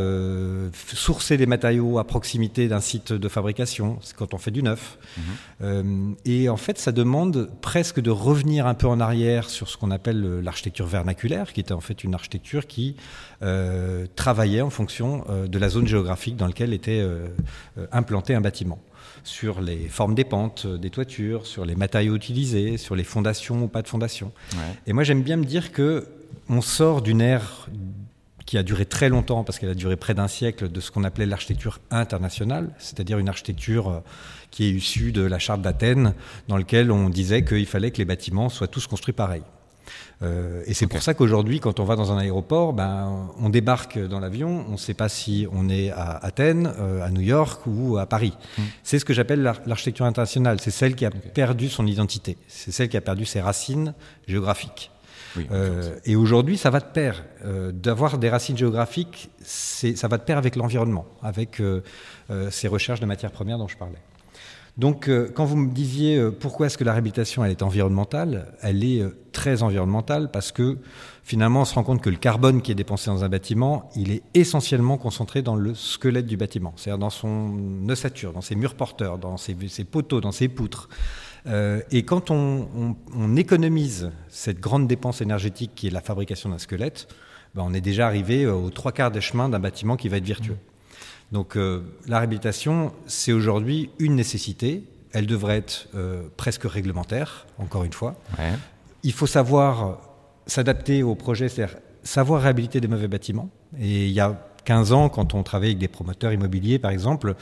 sourcer 0.93 1.37
des 1.37 1.45
matériaux 1.45 1.97
à 1.99 2.03
proximité 2.05 2.67
d'un 2.67 2.81
site 2.81 3.13
de 3.13 3.29
fabrication, 3.29 3.97
c'est 4.01 4.15
quand 4.15 4.33
on 4.33 4.37
fait 4.37 4.51
du 4.51 4.63
neuf. 4.63 4.97
Mhm. 5.61 6.15
et 6.25 6.49
en 6.49 6.57
fait, 6.57 6.77
ça 6.77 6.91
demande 6.91 7.49
presque 7.61 7.99
de 7.99 8.11
revenir 8.11 8.67
un 8.67 8.73
peu 8.73 8.87
en 8.87 8.99
arrière 8.99 9.49
sur 9.49 9.69
ce 9.69 9.77
qu'on 9.77 9.91
appelle 9.91 10.41
l'architecture 10.41 10.87
vernaculaire, 10.87 11.53
qui 11.53 11.61
était 11.61 11.73
en 11.73 11.81
fait 11.81 12.03
une 12.03 12.13
architecture 12.13 12.67
qui 12.67 12.95
travaillait 14.15 14.61
en 14.61 14.69
fonction 14.69 15.25
de 15.47 15.59
la 15.59 15.69
zone 15.69 15.87
géographique 15.87 16.35
dans 16.35 16.47
laquelle 16.47 16.73
était 16.73 16.96
implanté 17.91 18.35
un 18.35 18.41
bâtiment 18.41 18.79
sur 19.27 19.61
les 19.61 19.87
formes 19.89 20.15
des 20.15 20.23
pentes 20.23 20.63
euh, 20.65 20.77
des 20.77 20.89
toitures, 20.89 21.45
sur 21.45 21.65
les 21.65 21.75
matériaux 21.75 22.15
utilisés, 22.15 22.77
sur 22.77 22.95
les 22.95 23.03
fondations 23.03 23.63
ou 23.63 23.67
pas 23.67 23.81
de 23.81 23.87
fondations. 23.87 24.31
Et 24.85 24.93
moi, 24.93 25.03
j'aime 25.03 25.21
bien 25.21 25.37
me 25.37 25.45
dire 25.45 25.71
que 25.71 26.07
on 26.49 26.61
sort 26.61 27.01
d'une 27.01 27.21
ère 27.21 27.67
qui 28.45 28.57
a 28.57 28.63
duré 28.63 28.85
très 28.85 29.09
longtemps, 29.09 29.43
parce 29.43 29.59
qu'elle 29.59 29.69
a 29.69 29.75
duré 29.75 29.97
près 29.97 30.13
d'un 30.13 30.29
siècle, 30.29 30.71
de 30.71 30.79
ce 30.79 30.89
qu'on 30.89 31.03
appelait 31.03 31.25
l'architecture 31.25 31.79
internationale, 31.91 32.69
c'est-à-dire 32.77 33.19
une 33.19 33.27
architecture 33.27 33.89
euh, 33.89 33.99
qui 34.51 34.63
est 34.65 34.71
issue 34.71 35.11
de 35.11 35.21
la 35.21 35.39
charte 35.39 35.61
d'Athènes, 35.61 36.13
dans 36.47 36.55
laquelle 36.55 36.89
on 36.91 37.09
disait 37.09 37.43
qu'il 37.43 37.65
fallait 37.65 37.91
que 37.91 37.97
les 37.97 38.05
bâtiments 38.05 38.47
soient 38.47 38.67
tous 38.67 38.87
construits 38.87 39.13
pareils. 39.13 39.43
Euh, 40.23 40.63
et 40.65 40.73
c'est 40.73 40.87
pour 40.87 41.01
ça 41.01 41.13
qu'aujourd'hui, 41.13 41.59
quand 41.59 41.79
on 41.79 41.83
va 41.83 41.95
dans 41.95 42.11
un 42.11 42.17
aéroport, 42.17 42.73
ben, 42.73 43.29
on 43.39 43.49
débarque 43.49 43.99
dans 43.99 44.19
l'avion, 44.19 44.65
on 44.67 44.73
ne 44.73 44.77
sait 44.77 44.93
pas 44.93 45.09
si 45.09 45.47
on 45.51 45.69
est 45.69 45.91
à 45.91 46.17
Athènes, 46.17 46.73
euh, 46.79 47.05
à 47.05 47.09
New 47.09 47.21
York 47.21 47.61
ou 47.67 47.97
à 47.97 48.05
Paris. 48.05 48.33
Hmm. 48.57 48.63
C'est 48.83 48.99
ce 48.99 49.05
que 49.05 49.13
j'appelle 49.13 49.41
l'architecture 49.65 50.05
internationale. 50.05 50.59
C'est 50.59 50.71
celle 50.71 50.95
qui 50.95 51.05
a 51.05 51.11
perdu 51.11 51.69
son 51.69 51.85
identité. 51.85 52.37
C'est 52.47 52.71
celle 52.71 52.89
qui 52.89 52.97
a 52.97 53.01
perdu 53.01 53.25
ses 53.25 53.41
racines 53.41 53.93
géographiques. 54.27 54.91
Euh, 55.51 55.99
et 56.03 56.15
aujourd'hui, 56.15 56.57
ça 56.57 56.71
va 56.71 56.79
de 56.79 56.85
pair. 56.85 57.23
D'avoir 57.71 58.17
des 58.17 58.29
racines 58.29 58.57
géographiques, 58.57 59.29
ça 59.43 60.07
va 60.07 60.17
de 60.17 60.23
pair 60.23 60.39
avec 60.39 60.55
l'environnement, 60.55 61.05
avec 61.21 61.61
ces 62.49 62.67
recherches 62.67 62.99
de 62.99 63.05
matières 63.05 63.31
premières 63.31 63.59
dont 63.59 63.67
je 63.67 63.77
parlais. 63.77 63.99
Donc, 64.77 65.09
euh, 65.09 65.27
quand 65.33 65.45
vous 65.45 65.57
me 65.57 65.71
disiez 65.71 66.17
euh, 66.17 66.29
pourquoi 66.31 66.67
est-ce 66.67 66.77
que 66.77 66.83
la 66.83 66.91
réhabilitation 66.91 67.43
est 67.43 67.63
environnementale, 67.63 68.53
elle 68.61 68.83
est 68.83 69.01
euh, 69.01 69.17
très 69.31 69.63
environnementale 69.63 70.29
parce 70.29 70.51
que 70.51 70.77
finalement 71.23 71.61
on 71.61 71.65
se 71.65 71.73
rend 71.73 71.83
compte 71.83 72.01
que 72.01 72.11
le 72.11 72.17
carbone 72.17 72.61
qui 72.61 72.71
est 72.71 72.75
dépensé 72.75 73.09
dans 73.09 73.23
un 73.23 73.29
bâtiment, 73.29 73.89
il 73.95 74.11
est 74.11 74.21
essentiellement 74.35 74.97
concentré 74.97 75.41
dans 75.41 75.55
le 75.55 75.73
squelette 75.73 76.27
du 76.27 76.37
bâtiment, 76.37 76.73
c'est-à-dire 76.75 76.99
dans 76.99 77.09
son 77.09 77.89
ossature, 77.89 78.33
dans 78.33 78.41
ses 78.41 78.55
murs 78.55 78.75
porteurs, 78.75 79.17
dans 79.17 79.37
ses, 79.37 79.55
poteaux, 79.83 80.21
dans 80.21 80.31
ses 80.31 80.47
poutres. 80.47 80.89
et 81.91 82.03
quand 82.03 82.31
on, 82.31 82.67
économise 83.35 84.11
cette 84.29 84.59
grande 84.59 84.87
dépense 84.87 85.21
énergétique 85.21 85.71
qui 85.75 85.87
est 85.87 85.91
la 85.91 86.01
fabrication 86.01 86.49
d'un 86.49 86.57
squelette, 86.57 87.07
ben, 87.55 87.63
on 87.65 87.73
est 87.73 87.81
déjà 87.81 88.07
arrivé 88.07 88.47
aux 88.47 88.69
trois 88.69 88.91
quarts 88.91 89.11
des 89.11 89.21
chemins 89.21 89.49
d'un 89.49 89.59
bâtiment 89.59 89.97
qui 89.97 90.09
va 90.09 90.17
être 90.17 90.25
vertueux. 90.25 90.57
Donc 91.31 91.57
euh, 91.57 91.81
la 92.07 92.17
réhabilitation, 92.19 92.93
c'est 93.05 93.33
aujourd'hui 93.33 93.89
une 93.99 94.15
nécessité. 94.15 94.83
Elle 95.11 95.25
devrait 95.25 95.57
être 95.57 95.87
euh, 95.95 96.23
presque 96.37 96.63
réglementaire, 96.63 97.47
encore 97.57 97.83
une 97.83 97.93
fois. 97.93 98.15
Il 99.03 99.13
faut 99.13 99.27
savoir 99.27 99.99
s'adapter 100.45 101.03
au 101.03 101.15
projet, 101.15 101.49
c'est-à-dire 101.49 101.77
savoir 102.03 102.41
réhabiliter 102.41 102.79
des 102.79 102.87
mauvais 102.87 103.07
bâtiments. 103.07 103.49
Et 103.79 104.07
il 104.07 104.11
y 104.11 104.19
a 104.19 104.41
15 104.65 104.91
ans, 104.93 105.09
quand 105.09 105.33
on 105.33 105.43
travaillait 105.43 105.71
avec 105.71 105.79
des 105.79 105.87
promoteurs 105.87 106.31
immobiliers, 106.31 106.79
par 106.79 106.91
exemple, 106.91 107.35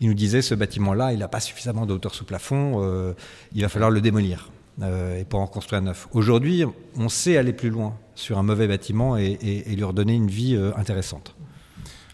ils 0.00 0.08
nous 0.08 0.14
disaient 0.14 0.42
ce 0.42 0.54
bâtiment-là, 0.54 1.12
il 1.12 1.20
n'a 1.20 1.28
pas 1.28 1.40
suffisamment 1.40 1.86
de 1.86 1.92
hauteur 1.92 2.14
sous 2.14 2.24
plafond, 2.24 2.82
euh, 2.82 3.14
il 3.52 3.62
va 3.62 3.68
falloir 3.68 3.90
le 3.90 4.00
démolir 4.00 4.50
et 4.80 5.24
pour 5.24 5.40
en 5.40 5.48
construire 5.48 5.82
un 5.82 5.86
neuf. 5.86 6.06
Aujourd'hui, 6.12 6.62
on 6.96 7.08
sait 7.08 7.36
aller 7.36 7.52
plus 7.52 7.68
loin 7.68 7.96
sur 8.14 8.38
un 8.38 8.44
mauvais 8.44 8.68
bâtiment 8.68 9.16
et, 9.16 9.36
et 9.42 9.74
lui 9.74 9.82
redonner 9.82 10.14
une 10.14 10.28
vie 10.28 10.56
intéressante. 10.76 11.34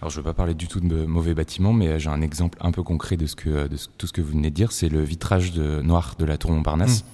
Alors 0.05 0.11
je 0.11 0.19
ne 0.19 0.23
veux 0.23 0.31
pas 0.31 0.35
parler 0.35 0.53
du 0.53 0.69
tout 0.69 0.81
de 0.81 1.07
mauvais 1.07 1.33
bâtiments, 1.33 1.73
mais 1.73 1.89
euh, 1.89 1.99
j'ai 1.99 2.11
un 2.11 2.21
exemple 2.21 2.59
un 2.61 2.73
peu 2.73 2.83
concret 2.83 3.17
de, 3.17 3.25
ce 3.25 3.35
que, 3.35 3.69
de 3.69 3.77
tout 3.97 4.07
ce 4.07 4.13
que 4.13 4.21
vous 4.21 4.33
venez 4.33 4.51
de 4.51 4.55
dire. 4.55 4.71
C'est 4.71 4.91
le 4.91 5.03
vitrage 5.03 5.53
de, 5.53 5.81
noir 5.81 6.17
de 6.19 6.27
la 6.27 6.37
tour 6.37 6.51
Montparnasse. 6.51 7.01
Mmh. 7.01 7.07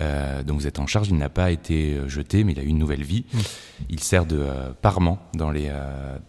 Euh, 0.00 0.42
dont 0.42 0.54
vous 0.54 0.66
êtes 0.66 0.78
en 0.78 0.86
charge, 0.86 1.08
il 1.08 1.16
n'a 1.16 1.30
pas 1.30 1.50
été 1.50 1.94
euh, 1.94 2.06
jeté, 2.06 2.44
mais 2.44 2.52
il 2.52 2.60
a 2.60 2.62
eu 2.64 2.66
une 2.66 2.76
nouvelle 2.76 3.02
vie. 3.02 3.24
Mmh. 3.32 3.38
Il 3.88 4.00
sert 4.00 4.26
de 4.26 4.46
parement 4.82 5.18
dans 5.32 5.50
les 5.50 5.72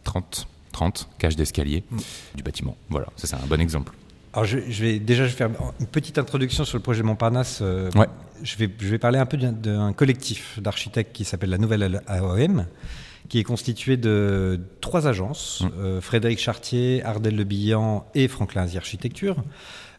30, 0.06 0.48
30 0.72 1.10
cages 1.18 1.36
d'escalier 1.36 1.84
mmh. 1.92 1.98
du 2.36 2.44
bâtiment. 2.44 2.78
Voilà, 2.88 3.08
ça 3.18 3.28
c'est 3.28 3.36
un 3.36 3.46
bon 3.46 3.60
exemple. 3.60 3.92
Alors 4.32 4.46
je, 4.46 4.58
vais 4.58 5.00
déjà 5.00 5.26
je 5.26 5.32
vais 5.32 5.36
faire 5.36 5.50
une 5.82 5.88
petite 5.88 6.18
introduction 6.18 6.64
sur 6.64 6.78
le 6.78 6.82
projet 6.82 7.04
Montparnasse. 7.04 7.60
ouais. 7.60 8.08
je, 8.42 8.56
vais, 8.56 8.70
je 8.80 8.88
vais 8.88 9.00
parler 9.00 9.20
un 9.20 9.26
peu 9.26 9.36
d'un 9.36 9.92
collectif 9.92 10.62
d'architectes 10.62 11.12
qui 11.12 11.26
s'appelle 11.26 11.50
la 11.50 11.58
Nouvelle 11.58 12.02
AOM 12.08 12.66
qui 13.28 13.40
est 13.40 13.44
constitué 13.44 13.98
de 13.98 14.60
trois 14.82 15.08
agences, 15.08 15.62
mmh. 15.62 15.80
euh, 15.80 16.02
Frédéric 16.02 16.40
Chartier, 16.40 17.04
Ardel 17.04 17.36
Le 17.36 17.44
Billan 17.44 18.06
et 18.16 18.28
Franklin 18.28 18.64
Asie 18.64 18.78
Architecture. 18.78 19.44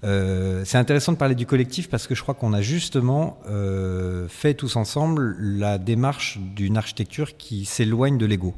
Euh, 0.03 0.63
c'est 0.65 0.79
intéressant 0.79 1.13
de 1.13 1.19
parler 1.19 1.35
du 1.35 1.47
collectif 1.47 1.91
parce 1.91 2.07
que 2.07 2.15
je 2.15 2.23
crois 2.23 2.35
qu'on 2.35 2.55
a 2.55 2.63
justement 2.63 3.39
euh, 3.49 4.29
fait 4.29 4.55
tous 4.55 4.77
ensemble 4.77 5.37
la 5.39 5.79
démarche 5.79 6.39
d'une 6.39 6.79
architecture 6.79 7.37
qui 7.37 7.67
s'éloigne 7.67 8.17
de 8.17 8.27
l'ego. 8.27 8.55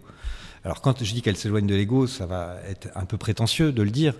Alors 0.64 0.80
quand 0.80 1.02
je 1.02 1.12
dis 1.12 1.22
qu'elle 1.22 1.36
s'éloigne 1.36 1.66
de 1.66 1.74
l'ego, 1.74 2.06
ça 2.06 2.26
va 2.26 2.56
être 2.68 2.88
un 2.94 3.04
peu 3.04 3.16
prétentieux 3.16 3.72
de 3.72 3.82
le 3.82 3.90
dire, 3.90 4.14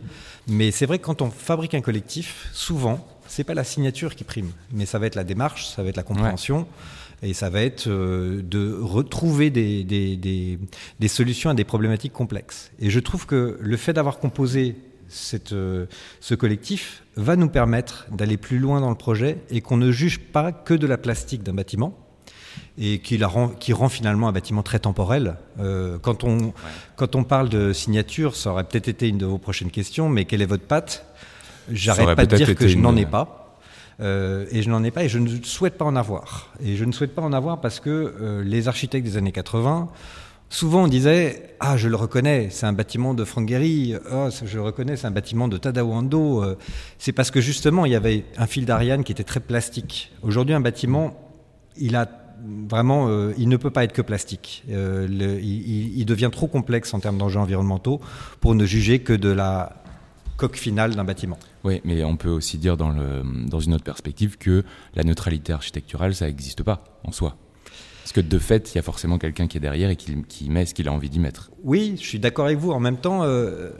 mais 0.48 0.72
c'est 0.72 0.86
vrai 0.86 0.98
que 0.98 1.04
quand 1.04 1.22
on 1.22 1.30
fabrique 1.30 1.74
un 1.74 1.80
collectif, 1.80 2.48
souvent, 2.52 3.06
c'est 3.28 3.44
pas 3.44 3.54
la 3.54 3.62
signature 3.62 4.16
qui 4.16 4.24
prime, 4.24 4.50
mais 4.72 4.84
ça 4.84 4.98
va 4.98 5.06
être 5.06 5.14
la 5.14 5.22
démarche, 5.22 5.66
ça 5.66 5.84
va 5.84 5.90
être 5.90 5.96
la 5.96 6.02
compréhension. 6.02 6.66
Et 7.22 7.34
ça 7.34 7.50
va 7.50 7.62
être 7.62 7.86
euh, 7.88 8.42
de 8.42 8.76
retrouver 8.80 9.50
des, 9.50 9.84
des, 9.84 10.16
des, 10.16 10.58
des, 10.98 11.08
solutions 11.08 11.50
à 11.50 11.54
des 11.54 11.64
problématiques 11.64 12.12
complexes. 12.12 12.72
Et 12.80 12.90
je 12.90 12.98
trouve 12.98 13.26
que 13.26 13.58
le 13.60 13.76
fait 13.76 13.92
d'avoir 13.92 14.18
composé 14.18 14.74
cette, 15.08 15.52
euh, 15.52 15.86
ce 16.20 16.34
collectif 16.34 17.04
va 17.16 17.36
nous 17.36 17.48
permettre 17.48 18.06
d'aller 18.10 18.36
plus 18.36 18.58
loin 18.58 18.80
dans 18.80 18.90
le 18.90 18.96
projet 18.96 19.38
et 19.50 19.60
qu'on 19.60 19.76
ne 19.76 19.92
juge 19.92 20.18
pas 20.18 20.50
que 20.50 20.74
de 20.74 20.86
la 20.86 20.98
plastique 20.98 21.42
d'un 21.42 21.54
bâtiment 21.54 21.96
et 22.78 22.98
qui, 22.98 23.18
la 23.18 23.28
rend, 23.28 23.48
qui 23.48 23.72
rend 23.72 23.88
finalement 23.88 24.28
un 24.28 24.32
bâtiment 24.32 24.62
très 24.62 24.78
temporel. 24.78 25.36
Euh, 25.60 25.98
quand, 25.98 26.24
on, 26.24 26.52
quand 26.96 27.14
on 27.14 27.24
parle 27.24 27.48
de 27.48 27.72
signature, 27.72 28.34
ça 28.34 28.50
aurait 28.50 28.64
peut-être 28.64 28.88
été 28.88 29.08
une 29.08 29.18
de 29.18 29.26
vos 29.26 29.38
prochaines 29.38 29.70
questions, 29.70 30.08
mais 30.08 30.24
quelle 30.24 30.42
est 30.42 30.46
votre 30.46 30.64
patte? 30.64 31.04
J'arrête 31.70 32.16
pas 32.16 32.26
de 32.26 32.36
dire 32.36 32.54
que 32.54 32.66
je 32.66 32.78
n'en 32.78 32.96
ai 32.96 33.06
pas. 33.06 33.41
Euh, 34.00 34.46
et 34.50 34.62
je 34.62 34.70
n'en 34.70 34.82
ai 34.84 34.90
pas 34.90 35.04
et 35.04 35.08
je 35.08 35.18
ne 35.18 35.28
souhaite 35.42 35.76
pas 35.78 35.84
en 35.84 35.96
avoir. 35.96 36.52
Et 36.62 36.76
je 36.76 36.84
ne 36.84 36.92
souhaite 36.92 37.14
pas 37.14 37.22
en 37.22 37.32
avoir 37.32 37.60
parce 37.60 37.80
que 37.80 37.90
euh, 37.90 38.42
les 38.44 38.68
architectes 38.68 39.06
des 39.06 39.16
années 39.16 39.32
80, 39.32 39.88
souvent 40.48 40.84
on 40.84 40.88
disait 40.88 41.54
Ah, 41.60 41.76
je 41.76 41.88
le 41.88 41.96
reconnais, 41.96 42.48
c'est 42.50 42.66
un 42.66 42.72
bâtiment 42.72 43.14
de 43.14 43.24
Frank 43.24 43.48
Gehry, 43.48 43.94
oh, 44.12 44.28
je 44.44 44.56
le 44.56 44.62
reconnais, 44.62 44.96
c'est 44.96 45.06
un 45.06 45.12
bâtiment 45.12 45.48
de 45.48 45.56
Tadao 45.56 45.92
Ando. 45.92 46.42
Euh, 46.42 46.56
c'est 46.98 47.12
parce 47.12 47.30
que 47.30 47.40
justement 47.40 47.84
il 47.84 47.92
y 47.92 47.96
avait 47.96 48.24
un 48.36 48.46
fil 48.46 48.64
d'Ariane 48.64 49.04
qui 49.04 49.12
était 49.12 49.24
très 49.24 49.40
plastique. 49.40 50.12
Aujourd'hui, 50.22 50.54
un 50.54 50.60
bâtiment, 50.60 51.14
il 51.76 51.96
a 51.96 52.08
vraiment, 52.68 53.08
il 53.38 53.48
ne 53.48 53.56
peut 53.56 53.70
pas 53.70 53.84
être 53.84 53.92
que 53.92 54.02
plastique. 54.02 54.64
il, 54.68 55.22
il, 55.96 56.04
devient 56.04 56.30
trop 56.32 56.48
complexe 56.48 56.92
en 56.92 56.98
termes 56.98 57.16
d'enjeux 57.16 57.38
environnementaux 57.38 58.00
pour 58.40 58.56
ne 58.56 58.66
juger 58.66 58.98
que 58.98 59.12
de 59.12 59.28
la 59.28 59.81
coque 60.36 60.56
finale 60.56 60.94
d'un 60.94 61.04
bâtiment. 61.04 61.38
Oui, 61.64 61.80
mais 61.84 62.02
on 62.04 62.16
peut 62.16 62.30
aussi 62.30 62.58
dire 62.58 62.76
dans, 62.76 62.90
le, 62.90 63.22
dans 63.46 63.60
une 63.60 63.74
autre 63.74 63.84
perspective 63.84 64.38
que 64.38 64.64
la 64.94 65.04
neutralité 65.04 65.52
architecturale, 65.52 66.14
ça 66.14 66.26
n'existe 66.26 66.62
pas 66.62 66.84
en 67.04 67.12
soi. 67.12 67.36
Parce 68.02 68.12
que 68.12 68.20
de 68.20 68.38
fait, 68.38 68.72
il 68.72 68.76
y 68.76 68.78
a 68.78 68.82
forcément 68.82 69.18
quelqu'un 69.18 69.46
qui 69.46 69.56
est 69.56 69.60
derrière 69.60 69.88
et 69.88 69.96
qui, 69.96 70.22
qui 70.24 70.50
met 70.50 70.66
ce 70.66 70.74
qu'il 70.74 70.88
a 70.88 70.92
envie 70.92 71.08
d'y 71.08 71.20
mettre. 71.20 71.50
Oui, 71.62 71.94
je 71.96 72.06
suis 72.06 72.18
d'accord 72.18 72.46
avec 72.46 72.58
vous. 72.58 72.72
En 72.72 72.80
même 72.80 72.96
temps, 72.96 73.22
euh, 73.22 73.70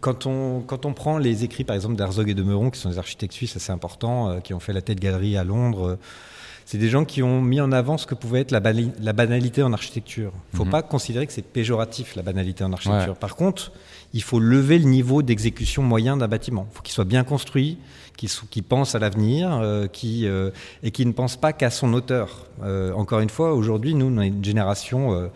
quand, 0.00 0.26
on, 0.26 0.60
quand 0.60 0.84
on 0.84 0.92
prend 0.92 1.16
les 1.16 1.44
écrits, 1.44 1.64
par 1.64 1.74
exemple, 1.74 1.96
d'Herzog 1.96 2.28
et 2.28 2.34
de 2.34 2.42
Meuron, 2.42 2.70
qui 2.70 2.78
sont 2.78 2.90
des 2.90 2.98
architectes 2.98 3.32
suisses 3.32 3.56
assez 3.56 3.72
importants, 3.72 4.28
euh, 4.28 4.40
qui 4.40 4.52
ont 4.52 4.60
fait 4.60 4.74
la 4.74 4.82
tête 4.82 5.00
galerie 5.00 5.38
à 5.38 5.44
Londres, 5.44 5.88
euh, 5.88 5.98
c'est 6.64 6.78
des 6.78 6.88
gens 6.88 7.04
qui 7.04 7.22
ont 7.22 7.42
mis 7.42 7.60
en 7.60 7.72
avant 7.72 7.98
ce 7.98 8.06
que 8.06 8.14
pouvait 8.14 8.40
être 8.40 8.50
la, 8.50 8.60
la 9.00 9.12
banalité 9.12 9.62
en 9.62 9.72
architecture. 9.72 10.32
Il 10.34 10.54
ne 10.54 10.58
faut 10.58 10.64
mhm. 10.64 10.70
pas 10.70 10.82
considérer 10.82 11.26
que 11.26 11.32
c'est 11.32 11.42
péjoratif, 11.42 12.16
la 12.16 12.22
banalité 12.22 12.64
en 12.64 12.72
architecture. 12.72 13.16
Par 13.16 13.36
contre, 13.36 13.72
il 14.14 14.22
faut 14.22 14.38
lever 14.38 14.78
le 14.78 14.86
niveau 14.86 15.22
d'exécution 15.22 15.82
moyen 15.82 16.16
d'un 16.16 16.28
bâtiment. 16.28 16.66
Il 16.70 16.76
faut 16.76 16.82
qu'il 16.82 16.94
soit 16.94 17.04
bien 17.04 17.24
construit, 17.24 17.78
qu'il 18.16 18.62
pense 18.62 18.94
à 18.94 18.98
l'avenir 18.98 19.58
euh, 19.60 19.86
euh, 20.04 20.50
et 20.82 20.90
qui 20.90 21.04
ne 21.04 21.12
pense 21.12 21.36
pas 21.36 21.52
qu'à 21.52 21.70
son 21.70 21.92
auteur. 21.92 22.46
Euh, 22.62 22.92
encore 22.92 23.20
une 23.20 23.28
fois, 23.28 23.54
aujourd'hui, 23.54 23.94
nous, 23.94 24.06
on 24.06 24.18
a 24.18 24.26
une 24.26 24.44
génération 24.44 25.30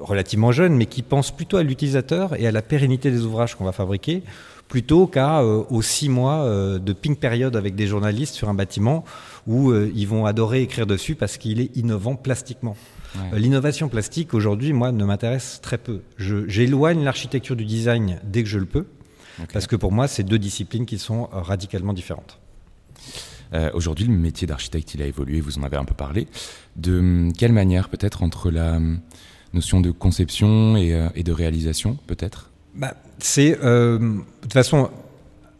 relativement 0.00 0.50
jeune, 0.50 0.74
mais 0.74 0.86
qui 0.86 1.02
pense 1.02 1.30
plutôt 1.30 1.56
à 1.56 1.62
l'utilisateur 1.62 2.34
et 2.40 2.48
à 2.48 2.50
la 2.50 2.62
pérennité 2.62 3.12
des 3.12 3.24
ouvrages 3.24 3.54
qu'on 3.54 3.64
va 3.64 3.70
fabriquer, 3.70 4.24
plutôt 4.72 5.06
qu'à 5.06 5.44
aux 5.44 5.82
six 5.82 6.08
mois 6.08 6.48
de 6.78 6.92
ping 6.94 7.14
période 7.14 7.56
avec 7.56 7.74
des 7.74 7.86
journalistes 7.86 8.34
sur 8.34 8.48
un 8.48 8.54
bâtiment 8.54 9.04
où 9.46 9.70
ils 9.74 10.06
vont 10.06 10.24
adorer 10.24 10.62
écrire 10.62 10.86
dessus 10.86 11.14
parce 11.14 11.36
qu'il 11.36 11.60
est 11.60 11.76
innovant 11.76 12.16
plastiquement. 12.16 12.74
Euh, 13.16 13.38
l'innovation 13.38 13.88
plastique, 13.88 14.34
aujourd'hui, 14.34 14.72
moi, 14.72 14.92
ne 14.92 15.04
m'intéresse 15.04 15.60
très 15.62 15.78
peu. 15.78 16.00
J'éloigne 16.18 17.04
l'architecture 17.04 17.56
du 17.56 17.64
design 17.64 18.20
dès 18.24 18.42
que 18.42 18.48
je 18.48 18.58
le 18.58 18.66
peux, 18.66 18.86
parce 19.52 19.66
que 19.66 19.76
pour 19.76 19.92
moi, 19.92 20.08
c'est 20.08 20.22
deux 20.22 20.38
disciplines 20.38 20.86
qui 20.86 20.98
sont 20.98 21.28
euh, 21.32 21.40
radicalement 21.40 21.92
différentes. 21.92 22.38
Aujourd'hui, 23.74 24.06
le 24.06 24.14
métier 24.14 24.46
d'architecte, 24.46 24.94
il 24.94 25.02
a 25.02 25.06
évolué, 25.06 25.42
vous 25.42 25.58
en 25.58 25.62
avez 25.62 25.76
un 25.76 25.84
peu 25.84 25.92
parlé. 25.92 26.26
De 26.76 26.98
hum, 26.98 27.32
quelle 27.36 27.52
manière, 27.52 27.90
peut-être, 27.90 28.22
entre 28.22 28.50
la 28.50 28.76
hum, 28.76 29.00
notion 29.52 29.82
de 29.82 29.90
conception 29.90 30.74
et, 30.78 31.22
de 31.22 31.32
réalisation, 31.32 31.98
peut-être? 32.06 32.50
Bah, 32.74 32.94
C'est, 33.18 33.52
de 33.52 34.22
toute 34.40 34.52
façon, 34.52 34.90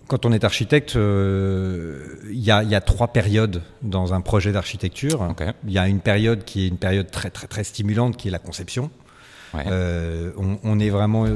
quand 0.09 0.27
on 0.27 0.33
est 0.33 0.45
architecte, 0.45 0.95
il 0.95 2.21
y, 2.31 2.51
a 2.51 2.81
trois 2.81 3.09
périodes 3.09 3.63
dans 3.83 4.15
un 4.15 4.21
projet 4.21 4.53
d'architecture. 4.53 5.35
Il 5.67 5.73
y 5.73 5.79
a 5.79 5.89
une 5.89 6.01
période 6.01 6.45
qui 6.45 6.65
est 6.65 6.69
une 6.69 6.79
période 6.79 7.11
très 7.11 7.31
très 7.31 7.47
très 7.47 7.65
stimulante, 7.65 8.17
qui 8.17 8.29
est 8.29 8.31
la 8.33 8.39
conception. 8.39 8.91
On, 9.55 10.59
on, 10.63 10.79
est 10.79 10.91
vraiment 10.91 11.27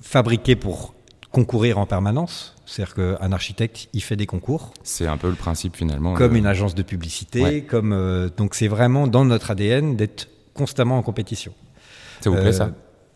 fabriqué 0.00 0.54
pour 0.56 0.94
concourir 1.34 1.78
en 1.78 1.86
permanence. 1.86 2.54
C'est-à-dire 2.64 2.94
qu'un 2.94 3.32
architecte, 3.32 3.88
il 3.92 4.02
fait 4.02 4.16
des 4.16 4.26
concours. 4.26 4.72
C'est 4.84 5.06
un 5.06 5.18
peu 5.18 5.28
le 5.28 5.34
principe 5.34 5.76
finalement. 5.76 6.14
Comme 6.14 6.36
une 6.36 6.46
agence 6.46 6.74
de 6.74 6.82
publicité. 6.82 7.62
Comme, 7.62 7.92
euh, 7.92 8.30
donc 8.34 8.54
c'est 8.54 8.68
vraiment 8.68 9.06
dans 9.06 9.24
notre 9.24 9.50
ADN 9.50 9.96
d'être 9.96 10.28
constamment 10.54 10.96
en 10.96 11.02
compétition. 11.02 11.52
Ça 12.20 12.30
vous 12.30 12.36
plaît 12.36 12.52
ça? 12.52 12.64
euh, 12.64 12.70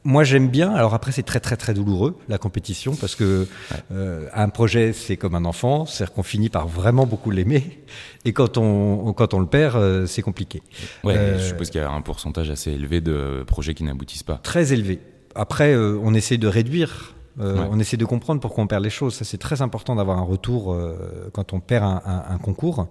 moi, 0.05 0.25
j'aime 0.25 0.49
bien. 0.49 0.73
Alors 0.73 0.95
après, 0.95 1.12
c'est 1.12 1.23
très 1.23 1.40
très 1.40 1.57
très 1.57 1.75
douloureux 1.75 2.19
la 2.28 2.38
compétition 2.38 2.95
parce 2.95 3.14
que 3.14 3.47
euh, 3.93 4.28
un 4.33 4.49
projet, 4.49 4.93
c'est 4.93 5.17
comme 5.17 5.35
un 5.35 5.45
enfant, 5.45 5.87
c'est-à-dire 5.87 6.14
qu'on 6.14 6.23
finit 6.23 6.49
par 6.49 6.67
vraiment 6.67 7.07
beaucoup 7.07 7.31
l'aimer, 7.31 7.83
et 8.25 8.33
quand 8.33 8.59
on 8.59 9.12
quand 9.12 9.35
on 9.35 9.40
le 9.40 9.47
perd, 9.47 10.07
c'est 10.07 10.23
compliqué. 10.23 10.62
Ouais, 11.05 11.35
je 11.38 11.45
suppose 11.49 11.71
qu'il 11.71 11.81
y 11.81 11.85
a 11.85 11.90
un 11.90 12.00
pourcentage 12.00 12.50
assez 12.50 12.73
élevé 12.73 13.00
de 13.00 13.45
projets 13.47 13.75
qui 13.75 13.85
n'aboutissent 13.85 14.23
pas. 14.23 14.40
Très 14.43 14.73
élevé. 14.73 15.00
Après, 15.35 15.76
on 15.76 16.14
essaie 16.14 16.38
de 16.38 16.49
réduire 16.49 17.14
euh, 17.40 17.64
on 17.71 17.78
essaie 17.78 17.97
de 17.97 18.05
comprendre 18.05 18.40
pourquoi 18.40 18.64
on 18.64 18.67
perd 18.67 18.83
les 18.83 18.90
choses. 18.90 19.14
Ça, 19.14 19.25
c'est 19.25 19.38
très 19.38 19.62
important 19.62 19.95
d'avoir 19.95 20.19
un 20.19 20.23
retour 20.23 20.73
euh, 20.73 21.31
quand 21.33 21.52
on 21.52 21.61
perd 21.61 22.00
un, 22.05 22.38
concours. 22.38 22.88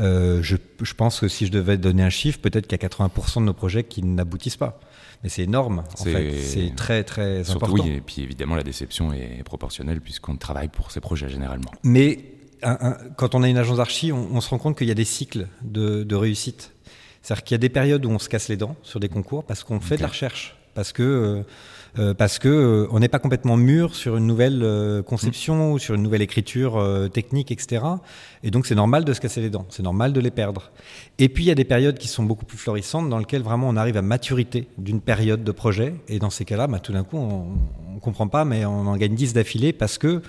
Euh, 0.00 0.42
je, 0.42 0.56
pense 0.96 1.20
que 1.20 1.28
si 1.28 1.46
je 1.46 1.52
devais 1.52 1.76
donner 1.76 2.02
un 2.02 2.10
chiffre, 2.10 2.40
peut-être 2.40 2.66
qu'il 2.66 2.80
y 2.80 2.84
a 2.84 2.88
80% 2.88 3.40
de 3.40 3.44
nos 3.44 3.52
projets 3.52 3.84
qui 3.84 4.02
n'aboutissent 4.02 4.56
pas. 4.56 4.80
Mais 5.22 5.28
c'est 5.28 5.42
énorme, 5.42 5.84
en 5.98 6.04
fait. 6.04 6.40
C'est 6.40 6.74
très, 6.74 7.04
très 7.04 7.50
important. 7.50 7.84
Oui, 7.84 7.90
et 7.90 8.00
puis 8.00 8.22
évidemment, 8.22 8.56
la 8.56 8.62
déception 8.62 9.12
est 9.12 9.42
proportionnelle 9.44 10.00
puisqu'on 10.00 10.36
travaille 10.36 10.68
pour 10.68 10.90
ces 10.90 11.00
projets 11.00 11.28
généralement. 11.28 11.70
Mais 11.82 12.34
quand 13.16 13.34
on 13.34 13.42
a 13.42 13.48
une 13.48 13.58
agence 13.58 13.78
d'archi, 13.78 14.12
on, 14.12 14.40
se 14.40 14.48
rend 14.48 14.58
compte 14.58 14.78
qu'il 14.78 14.88
y 14.88 14.90
a 14.90 14.94
des 14.94 15.04
cycles 15.04 15.48
de, 15.62 16.14
réussite. 16.14 16.72
C'est-à-dire 17.22 17.44
qu'il 17.44 17.54
y 17.54 17.56
a 17.56 17.58
des 17.58 17.68
périodes 17.68 18.04
où 18.04 18.10
on 18.10 18.18
se 18.18 18.28
casse 18.28 18.48
les 18.48 18.56
dents 18.56 18.76
sur 18.82 19.00
des 19.00 19.08
concours 19.08 19.44
parce 19.44 19.64
qu'on 19.64 19.80
fait 19.80 19.96
de 19.96 20.02
la 20.02 20.08
recherche. 20.08 20.56
Parce 20.74 20.92
que 20.92 21.44
euh, 21.98 22.12
parce 22.12 22.40
que 22.40 22.48
euh, 22.48 22.88
on 22.90 22.98
n'est 22.98 23.08
pas 23.08 23.20
complètement 23.20 23.56
mûr 23.56 23.94
sur 23.94 24.16
une 24.16 24.26
nouvelle 24.26 24.62
euh, 24.64 25.02
conception 25.02 25.72
ou 25.72 25.78
sur 25.78 25.94
une 25.94 26.02
nouvelle 26.02 26.22
écriture 26.22 26.82
technique, 27.12 27.52
etc. 27.52 27.84
Et 28.42 28.50
donc 28.50 28.66
c'est 28.66 28.74
normal 28.74 29.04
de 29.04 29.12
se 29.12 29.20
casser 29.20 29.40
les 29.40 29.50
dents, 29.50 29.66
c'est 29.68 29.82
normal 29.82 30.12
de 30.12 30.20
les 30.20 30.30
perdre. 30.30 30.72
Et 31.18 31.28
puis 31.28 31.44
il 31.44 31.46
y 31.46 31.50
a 31.50 31.54
des 31.54 31.64
périodes 31.64 31.98
qui 31.98 32.08
sont 32.08 32.24
beaucoup 32.24 32.44
plus 32.44 32.58
florissantes 32.58 33.08
dans 33.08 33.18
lesquelles 33.18 33.42
vraiment 33.42 33.68
on 33.68 33.76
arrive 33.76 33.96
à 33.96 34.02
maturité 34.02 34.66
d'une 34.76 35.00
période 35.00 35.44
de 35.44 35.52
projet. 35.52 35.94
Et 36.08 36.18
dans 36.18 36.30
ces 36.30 36.44
cas-là, 36.44 36.66
bah, 36.66 36.80
tout 36.80 36.92
d'un 36.92 37.04
coup, 37.04 37.16
on, 37.16 37.94
ne 37.94 38.00
comprend 38.00 38.26
pas, 38.28 38.44
mais 38.44 38.64
on 38.64 38.86
en 38.86 38.96
gagne 38.96 39.14
10 39.14 39.34
d'affilée 39.34 39.72
parce 39.72 39.98
que 39.98 40.22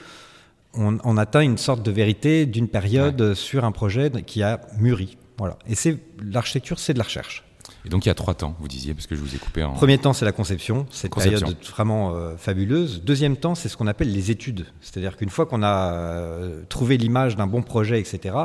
on, 0.78 1.18
atteint 1.18 1.40
une 1.40 1.58
sorte 1.58 1.84
de 1.84 1.92
vérité 1.92 2.46
d'une 2.46 2.68
période 2.68 3.34
sur 3.34 3.64
un 3.64 3.72
projet 3.72 4.12
qui 4.26 4.44
a 4.44 4.60
mûri. 4.78 5.18
Voilà. 5.38 5.58
Et 5.70 5.76
c'est 5.76 5.98
l'architecture, 6.22 6.80
c'est 6.80 6.92
de 6.92 6.98
la 6.98 7.06
recherche. 7.06 7.45
Et 7.86 7.90
donc 7.90 8.06
il 8.06 8.10
y 8.10 8.12
a 8.12 8.16
trois 8.16 8.34
temps, 8.34 8.56
vous 8.60 8.68
disiez, 8.68 8.96
parce 8.96 9.06
que 9.06 9.16
je 9.16 9.22
vous 9.22 9.36
ai 9.36 9.38
coupé 9.38 9.64
en. 9.64 9.74
Premier 9.74 10.00
temps, 10.00 10.14
c'est 10.14 10.26
la 10.26 10.32
conception, 10.32 10.88
cette 10.90 11.14
période 11.14 11.56
vraiment 11.70 12.16
euh, 12.16 12.36
fabuleuse. 12.36 13.04
Deuxième 13.04 13.38
temps, 13.38 13.54
c'est 13.54 13.70
ce 13.70 13.78
qu'on 13.78 13.86
appelle 13.86 14.12
les 14.12 14.32
études. 14.32 14.66
C'est-à-dire 14.82 15.18
qu'une 15.18 15.30
fois 15.30 15.46
qu'on 15.46 15.62
a 15.62 15.94
euh, 15.94 16.64
trouvé 16.68 16.98
l'image 16.98 17.36
d'un 17.36 17.46
bon 17.46 17.62
projet, 17.62 18.00
etc., 18.00 18.36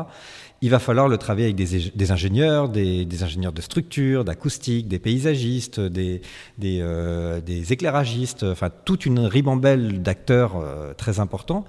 il 0.62 0.68
va 0.68 0.78
falloir 0.78 1.08
le 1.08 1.16
travailler 1.16 1.46
avec 1.46 1.56
des, 1.56 2.12
ingénieurs, 2.12 2.68
des, 2.68 3.22
ingénieurs 3.22 3.54
de 3.54 3.62
structure, 3.62 4.26
d'acoustique, 4.26 4.88
des 4.88 4.98
paysagistes, 4.98 5.80
des, 5.80 6.20
des, 6.58 6.80
euh, 6.82 7.40
éclairagistes, 7.70 8.42
enfin 8.42 8.68
toute 8.84 9.06
une 9.06 9.20
ribambelle 9.20 10.02
d'acteurs 10.02 10.62
très 10.98 11.18
importants. 11.18 11.64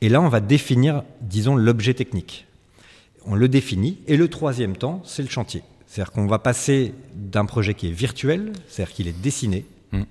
Et 0.00 0.08
là, 0.08 0.20
on 0.20 0.28
va 0.28 0.40
définir, 0.40 1.04
disons, 1.20 1.54
l'objet 1.54 1.94
technique. 1.94 2.48
On 3.26 3.36
le 3.36 3.46
définit. 3.46 3.98
Et 4.08 4.16
le 4.16 4.26
troisième 4.26 4.76
temps, 4.76 5.02
c'est 5.04 5.22
le 5.22 5.28
chantier. 5.28 5.62
C'est-à-dire 5.92 6.12
qu'on 6.12 6.26
va 6.26 6.38
passer 6.38 6.94
d'un 7.14 7.44
projet 7.44 7.74
qui 7.74 7.88
est 7.88 7.92
virtuel, 7.92 8.54
c'est-à-dire 8.66 8.94
qu'il 8.94 9.08
est 9.08 9.20
dessiné, 9.20 9.66
mm. 9.90 10.04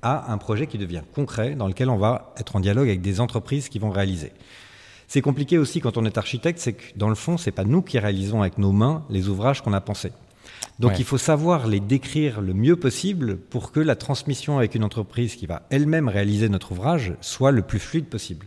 à 0.00 0.32
un 0.32 0.38
projet 0.38 0.66
qui 0.66 0.78
devient 0.78 1.02
concret, 1.14 1.54
dans 1.54 1.68
lequel 1.68 1.90
on 1.90 1.98
va 1.98 2.32
être 2.38 2.56
en 2.56 2.60
dialogue 2.60 2.88
avec 2.88 3.02
des 3.02 3.20
entreprises 3.20 3.68
qui 3.68 3.78
vont 3.78 3.90
réaliser. 3.90 4.32
C'est 5.08 5.20
compliqué 5.20 5.58
aussi 5.58 5.82
quand 5.82 5.98
on 5.98 6.06
est 6.06 6.16
architecte, 6.16 6.58
c'est 6.58 6.72
que 6.72 6.84
dans 6.96 7.10
le 7.10 7.14
fond, 7.14 7.36
c'est 7.36 7.50
pas 7.50 7.64
nous 7.64 7.82
qui 7.82 7.98
réalisons 7.98 8.40
avec 8.40 8.56
nos 8.56 8.72
mains 8.72 9.04
les 9.10 9.28
ouvrages 9.28 9.62
qu'on 9.62 9.74
a 9.74 9.80
pensés. 9.82 10.12
Donc 10.78 10.98
il 10.98 11.04
faut 11.04 11.18
savoir 11.18 11.66
les 11.66 11.80
décrire 11.80 12.40
le 12.40 12.54
mieux 12.54 12.76
possible 12.76 13.36
pour 13.36 13.72
que 13.72 13.80
la 13.80 13.94
transmission 13.94 14.56
avec 14.56 14.74
une 14.74 14.84
entreprise 14.84 15.36
qui 15.36 15.44
va 15.44 15.66
elle-même 15.68 16.08
réaliser 16.08 16.48
notre 16.48 16.72
ouvrage 16.72 17.12
soit 17.20 17.50
le 17.50 17.60
plus 17.60 17.78
fluide 17.78 18.06
possible. 18.06 18.46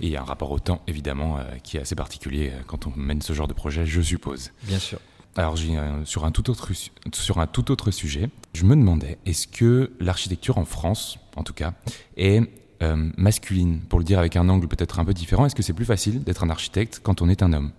Et 0.00 0.06
il 0.06 0.12
y 0.12 0.16
a 0.16 0.22
un 0.22 0.24
rapport 0.24 0.50
au 0.50 0.58
temps, 0.58 0.80
évidemment, 0.86 1.36
euh, 1.36 1.42
qui 1.62 1.76
est 1.76 1.80
assez 1.80 1.94
particulier 1.94 2.52
euh, 2.52 2.60
quand 2.66 2.86
on 2.86 2.92
mène 2.96 3.20
ce 3.20 3.34
genre 3.34 3.46
de 3.46 3.52
projet, 3.52 3.84
je 3.84 4.00
suppose. 4.00 4.50
Bien 4.64 4.78
sûr. 4.78 4.98
Alors, 5.36 5.56
sur, 6.04 6.24
un 6.24 6.30
tout 6.30 6.50
autre, 6.50 6.72
sur 7.12 7.38
un 7.38 7.46
tout 7.46 7.70
autre 7.70 7.90
sujet, 7.90 8.28
je 8.52 8.64
me 8.64 8.76
demandais, 8.76 9.18
est-ce 9.24 9.46
que 9.46 9.92
l'architecture 9.98 10.58
en 10.58 10.66
France, 10.66 11.18
en 11.36 11.42
tout 11.42 11.54
cas, 11.54 11.72
est 12.18 12.42
euh, 12.82 13.10
masculine? 13.16 13.80
Pour 13.80 13.98
le 13.98 14.04
dire 14.04 14.18
avec 14.18 14.36
un 14.36 14.48
angle 14.50 14.68
peut-être 14.68 14.98
un 14.98 15.04
peu 15.04 15.14
différent, 15.14 15.46
est-ce 15.46 15.54
que 15.54 15.62
c'est 15.62 15.72
plus 15.72 15.86
facile 15.86 16.22
d'être 16.22 16.44
un 16.44 16.50
architecte 16.50 17.00
quand 17.02 17.22
on 17.22 17.30
est 17.30 17.42
un 17.42 17.54
homme? 17.54 17.72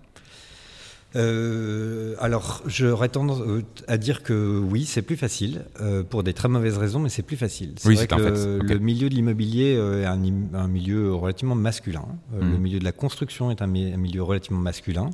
Euh, 1.16 2.14
alors, 2.20 2.62
j'aurais 2.66 3.08
tendance 3.08 3.40
euh, 3.40 3.62
à 3.86 3.98
dire 3.98 4.22
que 4.22 4.58
oui, 4.58 4.84
c'est 4.84 5.02
plus 5.02 5.16
facile, 5.16 5.64
pour 6.10 6.22
des 6.22 6.32
très 6.32 6.48
mauvaises 6.48 6.78
raisons, 6.78 7.00
mais 7.00 7.08
c'est 7.08 7.22
plus 7.22 7.36
facile. 7.36 7.74
C'est 7.78 7.92
vrai 7.92 8.06
que 8.06 8.60
le, 8.62 8.78
milieu 8.78 9.08
de 9.08 9.14
l'immobilier 9.14 9.74
est 9.74 10.06
un, 10.06 10.68
milieu 10.68 11.14
relativement 11.14 11.54
masculin. 11.54 12.06
Le 12.32 12.44
mmh. 12.44 12.58
milieu 12.58 12.78
de 12.78 12.84
la 12.84 12.92
construction 12.92 13.50
est 13.50 13.62
un 13.62 13.66
milieu 13.66 14.22
relativement 14.22 14.60
masculin. 14.60 15.10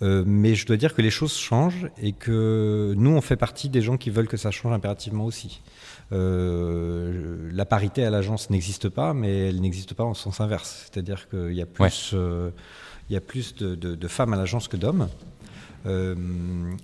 Euh, 0.00 0.22
mais 0.26 0.54
je 0.54 0.64
dois 0.66 0.76
dire 0.76 0.94
que 0.94 1.02
les 1.02 1.10
choses 1.10 1.36
changent 1.36 1.88
et 2.00 2.12
que 2.12 2.94
nous, 2.96 3.10
on 3.10 3.20
fait 3.20 3.36
partie 3.36 3.68
des 3.68 3.82
gens 3.82 3.96
qui 3.96 4.10
veulent 4.10 4.28
que 4.28 4.36
ça 4.36 4.50
change 4.50 4.72
impérativement 4.72 5.24
aussi. 5.24 5.60
Euh, 6.12 7.50
la 7.52 7.64
parité 7.64 8.04
à 8.04 8.10
l'agence 8.10 8.50
n'existe 8.50 8.88
pas, 8.88 9.12
mais 9.12 9.48
elle 9.48 9.60
n'existe 9.60 9.94
pas 9.94 10.04
en 10.04 10.14
sens 10.14 10.40
inverse. 10.40 10.88
C'est-à-dire 10.90 11.28
qu'il 11.28 11.52
y 11.52 11.62
a 11.62 11.66
plus, 11.66 12.12
euh, 12.14 12.50
il 13.10 13.14
y 13.14 13.16
a 13.16 13.20
plus 13.20 13.54
de, 13.54 13.74
de 13.74 14.08
femmes 14.08 14.32
à 14.32 14.36
l'agence 14.36 14.68
que 14.68 14.76
d'hommes. 14.76 15.08
Euh, 15.86 16.14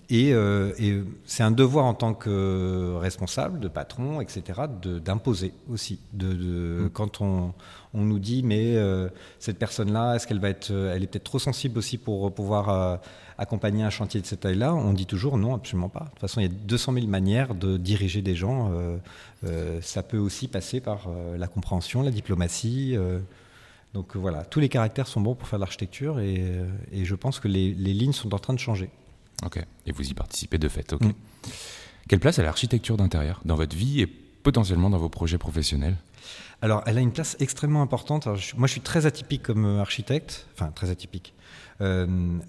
et, 0.09 0.33
euh, 0.33 0.73
et 0.79 1.03
c'est 1.25 1.43
un 1.43 1.51
devoir 1.51 1.85
en 1.85 1.95
tant 1.95 2.15
que 2.15 2.95
responsable, 2.97 3.61
de 3.61 3.69
patron, 3.69 4.21
etc., 4.21 4.63
d'imposer 5.05 5.53
aussi. 5.71 6.01
De, 6.13 6.33
de 6.33 6.85
mm. 6.85 6.91
Quand 6.93 7.21
on, 7.21 7.53
on, 7.93 8.03
nous 8.03 8.19
dit, 8.19 8.43
mais 8.43 8.77
euh, 8.77 9.09
cette 9.39 9.59
personne-là, 9.59 10.15
est-ce 10.15 10.27
qu'elle 10.27 10.41
va 10.41 10.49
être, 10.49 10.71
elle 10.71 11.03
est 11.03 11.07
peut-être 11.07 11.25
trop 11.25 11.39
sensible 11.39 11.79
aussi 11.79 11.99
pour 11.99 12.33
pouvoir 12.33 13.01
accompagner 13.37 13.83
un 13.83 13.91
chantier 13.91 14.21
de 14.21 14.27
cette 14.27 14.41
taille-là? 14.41 14.75
On 14.75 14.93
dit 14.93 15.07
toujours 15.07 15.39
non, 15.39 15.55
absolument 15.55 15.89
pas. 15.89 16.05
De 16.05 16.11
toute 16.11 16.21
façon, 16.21 16.41
il 16.41 16.45
y 16.45 16.51
a 16.51 16.53
200 16.53 16.95
000 16.95 17.07
manières 17.07 17.55
de 17.55 17.77
diriger 17.77 18.23
des 18.23 18.35
gens. 18.35 18.73
ça 19.81 20.03
peut 20.03 20.19
aussi 20.19 20.49
passer 20.49 20.81
par 20.81 21.09
la 21.37 21.49
compréhension, 21.49 22.03
la 22.03 22.11
diplomatie. 22.11 22.97
Donc 23.95 24.17
euh, 24.17 24.19
voilà, 24.19 24.45
tous 24.45 24.61
les 24.61 24.69
caractères 24.69 25.07
sont 25.07 25.21
bons 25.21 25.37
pour 25.37 25.49
faire 25.49 25.61
de 25.61 25.65
l'architecture 25.65 26.19
et, 26.19 26.37
euh, 26.41 26.67
je 26.93 27.15
pense 27.15 27.39
que 27.39 27.49
les, 27.49 27.73
lignes 27.73 28.13
sont 28.13 28.35
en 28.35 28.39
train 28.39 28.53
de 28.53 28.59
changer. 28.59 28.91
Ok, 29.45 29.65
et 29.87 29.93
vous 29.93 30.09
y 30.09 30.15
participez 30.15 30.59
de 30.59 30.69
fait, 30.69 30.93
ok. 30.93 31.03
Mm. 31.03 31.13
Quelle 32.09 32.21
place 32.21 32.39
a 32.39 32.43
l'architecture 32.43 32.97
d'intérieur 32.97 33.41
dans 33.45 33.55
votre 33.55 33.75
vie 33.75 34.03
et 34.03 34.07
potentiellement 34.07 34.91
dans 34.91 34.99
vos 34.99 35.09
projets 35.09 35.39
professionnels? 35.39 35.97
Alors, 36.61 36.83
elle 36.87 36.99
a 36.99 37.01
une 37.01 37.13
place 37.13 37.37
extrêmement 37.41 37.83
importante. 37.83 38.27
moi, 38.57 38.67
je 38.67 38.73
suis 38.73 38.81
très 38.81 39.07
atypique 39.07 39.43
comme 39.43 39.65
euh, 39.65 39.81
architecte, 39.81 40.47
enfin 40.55 40.71
très 40.73 40.91
atypique. 40.91 41.33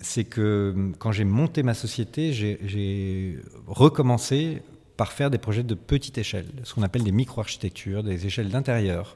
c'est 0.01 0.23
que 0.23 0.91
quand 0.99 1.11
j'ai 1.11 1.25
monté 1.25 1.63
ma 1.63 1.73
société, 1.73 2.33
j'ai 2.33 3.39
recommencé 3.67 4.61
par 4.97 5.11
faire 5.11 5.29
des 5.29 5.37
projets 5.37 5.63
de 5.63 5.75
petite 5.75 6.17
échelle, 6.17 6.47
ce 6.63 6.73
qu'on 6.73 6.83
appelle 6.83 7.03
des 7.03 7.11
micro-architectures, 7.11 8.03
des 8.03 8.25
échelles 8.25 8.49
d'intérieur. 8.49 9.15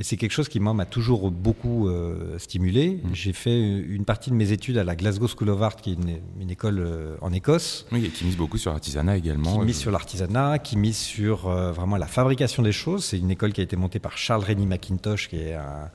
Et 0.00 0.02
c'est 0.02 0.16
quelque 0.16 0.32
chose 0.32 0.48
qui 0.48 0.60
m'a 0.60 0.86
toujours 0.86 1.30
beaucoup 1.30 1.86
euh, 1.86 2.38
stimulé. 2.38 3.02
Mmh. 3.04 3.08
J'ai 3.12 3.34
fait 3.34 3.60
une 3.60 4.06
partie 4.06 4.30
de 4.30 4.34
mes 4.34 4.50
études 4.50 4.78
à 4.78 4.84
la 4.84 4.96
Glasgow 4.96 5.28
School 5.28 5.50
of 5.50 5.60
Art, 5.60 5.76
qui 5.76 5.90
est 5.90 5.96
une, 6.40 6.50
école 6.50 6.78
euh, 6.78 7.16
en 7.20 7.34
Écosse. 7.34 7.86
Oui, 7.92 8.06
et 8.06 8.08
qui 8.08 8.24
mise 8.24 8.38
beaucoup 8.38 8.56
sur 8.56 8.70
l'artisanat 8.70 9.18
également. 9.18 9.58
Qui 9.58 9.66
mise 9.66 9.76
sur 9.76 9.90
l'artisanat, 9.90 10.58
qui 10.58 10.78
mise 10.78 10.96
sur 10.96 11.48
euh, 11.48 11.70
vraiment 11.72 11.98
la 11.98 12.06
fabrication 12.06 12.62
des 12.62 12.72
choses. 12.72 13.04
C'est 13.04 13.18
une 13.18 13.30
école 13.30 13.52
qui 13.52 13.60
a 13.60 13.64
été 13.64 13.76
montée 13.76 13.98
par 13.98 14.16
Charles 14.16 14.42
Rennie 14.42 14.64
McIntosh, 14.64 15.28
qui 15.28 15.36
est 15.36 15.52
un, 15.52 15.90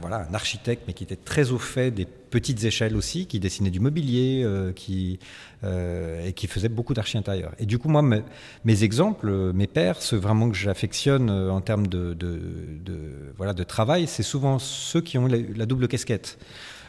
voilà, 0.00 0.26
un 0.30 0.34
architecte, 0.34 0.84
mais 0.86 0.92
qui 0.92 1.04
était 1.04 1.16
très 1.16 1.50
au 1.50 1.58
fait 1.58 1.90
des 1.90 2.06
petites 2.06 2.62
échelles 2.64 2.96
aussi, 2.96 3.26
qui 3.26 3.40
dessinait 3.40 3.70
du 3.70 3.80
mobilier, 3.80 4.46
qui, 4.76 5.18
et 5.64 6.32
qui 6.32 6.46
faisait 6.46 6.68
beaucoup 6.68 6.94
d'archi 6.94 7.18
intérieur. 7.18 7.52
Et 7.58 7.66
du 7.66 7.78
coup, 7.78 7.88
moi, 7.88 8.02
mes, 8.02 8.84
exemples, 8.84 9.52
mes 9.52 9.66
pères, 9.66 10.00
ceux 10.00 10.16
vraiment 10.16 10.48
que 10.48 10.56
j'affectionne 10.56 11.30
en 11.30 11.60
termes 11.60 11.88
de, 11.88 12.14
de, 12.14 12.40
de 12.84 13.32
voilà, 13.36 13.52
de 13.52 13.64
travail, 13.64 14.06
c'est 14.06 14.22
souvent 14.22 14.58
ceux 14.58 15.00
qui 15.00 15.18
ont 15.18 15.26
la, 15.26 15.66
double 15.66 15.88
casquette. 15.88 16.38